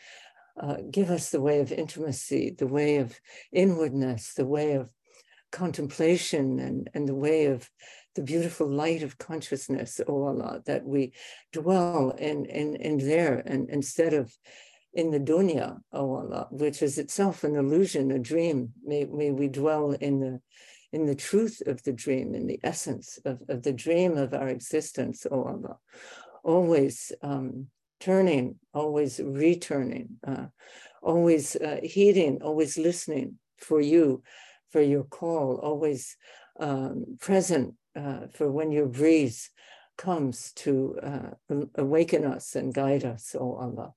uh, 0.59 0.77
give 0.89 1.09
us 1.09 1.29
the 1.29 1.41
way 1.41 1.59
of 1.59 1.71
intimacy 1.71 2.55
the 2.57 2.67
way 2.67 2.97
of 2.97 3.19
inwardness 3.51 4.33
the 4.33 4.45
way 4.45 4.73
of 4.73 4.89
contemplation 5.51 6.59
and 6.59 6.89
and 6.93 7.07
the 7.07 7.15
way 7.15 7.45
of 7.45 7.69
the 8.15 8.23
beautiful 8.23 8.67
light 8.67 9.03
of 9.03 9.17
consciousness, 9.17 10.01
O 10.07 10.25
Allah, 10.25 10.61
that 10.65 10.85
we 10.85 11.13
dwell 11.53 12.11
in, 12.11 12.45
in, 12.45 12.75
in 12.75 12.97
there 12.97 13.41
and 13.45 13.69
instead 13.69 14.13
of 14.13 14.35
in 14.93 15.11
the 15.11 15.19
dunya, 15.19 15.77
O 15.93 16.15
Allah, 16.15 16.47
which 16.51 16.81
is 16.81 16.97
itself 16.97 17.45
an 17.45 17.55
illusion, 17.55 18.11
a 18.11 18.19
dream. 18.19 18.73
May, 18.83 19.05
may 19.05 19.31
we 19.31 19.47
dwell 19.47 19.91
in 19.91 20.19
the 20.19 20.41
in 20.91 21.05
the 21.05 21.15
truth 21.15 21.61
of 21.67 21.81
the 21.83 21.93
dream, 21.93 22.35
in 22.35 22.47
the 22.47 22.59
essence 22.65 23.17
of, 23.23 23.39
of 23.47 23.63
the 23.63 23.71
dream 23.71 24.17
of 24.17 24.33
our 24.33 24.49
existence, 24.49 25.25
O 25.31 25.43
Allah. 25.45 25.77
Always 26.43 27.13
um, 27.21 27.67
turning, 28.01 28.55
always 28.73 29.21
returning, 29.23 30.17
uh, 30.27 30.47
always 31.01 31.55
uh, 31.55 31.79
heeding, 31.83 32.41
always 32.41 32.77
listening 32.77 33.37
for 33.57 33.79
you, 33.79 34.23
for 34.71 34.81
your 34.81 35.03
call, 35.03 35.59
always 35.63 36.17
um, 36.59 37.17
present 37.19 37.75
uh, 37.95 38.21
for 38.33 38.51
when 38.51 38.71
your 38.71 38.87
breeze 38.87 39.49
comes 39.97 40.51
to 40.53 40.97
uh, 41.03 41.55
awaken 41.75 42.25
us 42.25 42.55
and 42.55 42.73
guide 42.73 43.05
us, 43.05 43.35
O 43.39 43.55
Allah. 43.55 43.93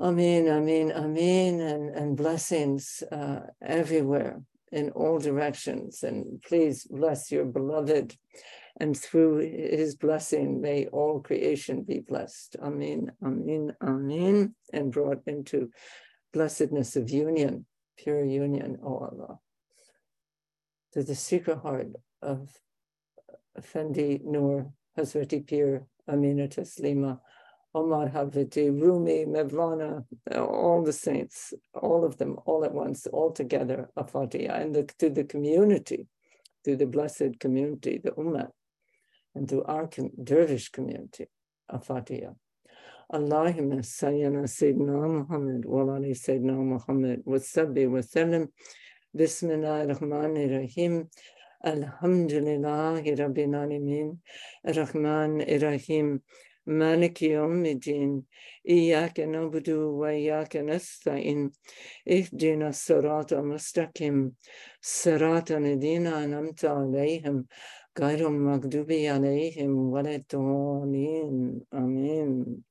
Amen, 0.00 0.48
amen, 0.48 0.92
amen, 0.92 1.60
and, 1.60 1.90
and 1.90 2.16
blessings 2.16 3.02
uh, 3.12 3.40
everywhere 3.62 4.42
in 4.72 4.90
all 4.90 5.20
directions. 5.20 6.02
And 6.02 6.42
please 6.42 6.84
bless 6.90 7.30
your 7.30 7.44
beloved. 7.44 8.16
And 8.80 8.96
through 8.96 9.38
his 9.38 9.94
blessing, 9.94 10.60
may 10.60 10.86
all 10.86 11.20
creation 11.20 11.82
be 11.82 12.00
blessed. 12.00 12.56
Amen, 12.60 13.12
amen, 13.24 13.72
amen, 13.80 14.54
and 14.72 14.92
brought 14.92 15.22
into 15.26 15.70
blessedness 16.32 16.96
of 16.96 17.08
union, 17.08 17.66
pure 17.96 18.24
union, 18.24 18.78
O 18.82 18.98
Allah. 18.98 19.38
To 20.94 21.04
the 21.04 21.14
secret 21.14 21.58
heart 21.58 21.88
of 22.20 22.50
Effendi 23.56 24.20
Nur 24.24 24.72
Hazreti 24.98 25.46
Pir 25.46 25.86
Amina 26.08 26.48
Taslima 26.48 27.20
Omar 27.74 28.08
Haviti, 28.08 28.70
Rumi, 28.70 29.24
Mevlana, 29.24 30.04
all 30.36 30.84
the 30.84 30.92
saints, 30.92 31.52
all 31.74 32.04
of 32.04 32.18
them, 32.18 32.38
all 32.46 32.64
at 32.64 32.72
once, 32.72 33.06
all 33.08 33.32
together, 33.32 33.90
a 33.96 34.04
and 34.14 34.74
the, 34.74 34.84
to 34.98 35.10
the 35.10 35.24
community, 35.24 36.06
to 36.64 36.76
the 36.76 36.86
blessed 36.86 37.40
community, 37.40 38.00
the 38.02 38.12
Ummah, 38.12 38.50
and 39.35 39.47
to 39.49 39.63
our 39.63 39.89
dervish 40.21 40.69
community, 40.69 41.27
a 41.69 41.79
Fatiha. 41.79 42.31
Allahumma 43.11 43.81
sayyana 43.81 44.43
Sayyidina 44.43 45.27
Muhammad, 45.27 45.65
wa 45.65 45.95
ali 45.95 46.11
Sayyidina 46.11 46.55
Muhammad, 46.55 47.21
wa 47.25 47.37
sabbi 47.37 47.87
wa 47.87 47.99
sallam, 47.99 48.49
Bismillah 49.15 49.81
ar-Rahman 49.81 50.37
ar-Rahim, 50.37 51.09
Alhamdulillahi 51.65 53.17
Rabbil 53.17 53.49
Alameen, 53.49 54.17
Ar-Rahman 54.67 55.41
ar-Rahim, 55.41 56.21
مالك 56.69 57.21
يوم 57.21 57.65
الدين 57.65 58.23
إياك 58.69 59.19
نعبد 59.19 59.69
وإياك 59.69 60.57
نستعين 60.57 61.51
اهدنا 62.09 62.69
الصراط 62.69 63.33
المستقيم 63.33 64.33
صراط 64.81 65.51
الذين 65.51 66.07
أنعمت 66.07 66.65
عليهم 66.65 67.45
غير 68.00 68.28
المغضوب 68.28 68.92
عليهم 68.92 69.90
ولا 69.90 70.14
الضالين 70.16 71.60
آمين 71.74 72.64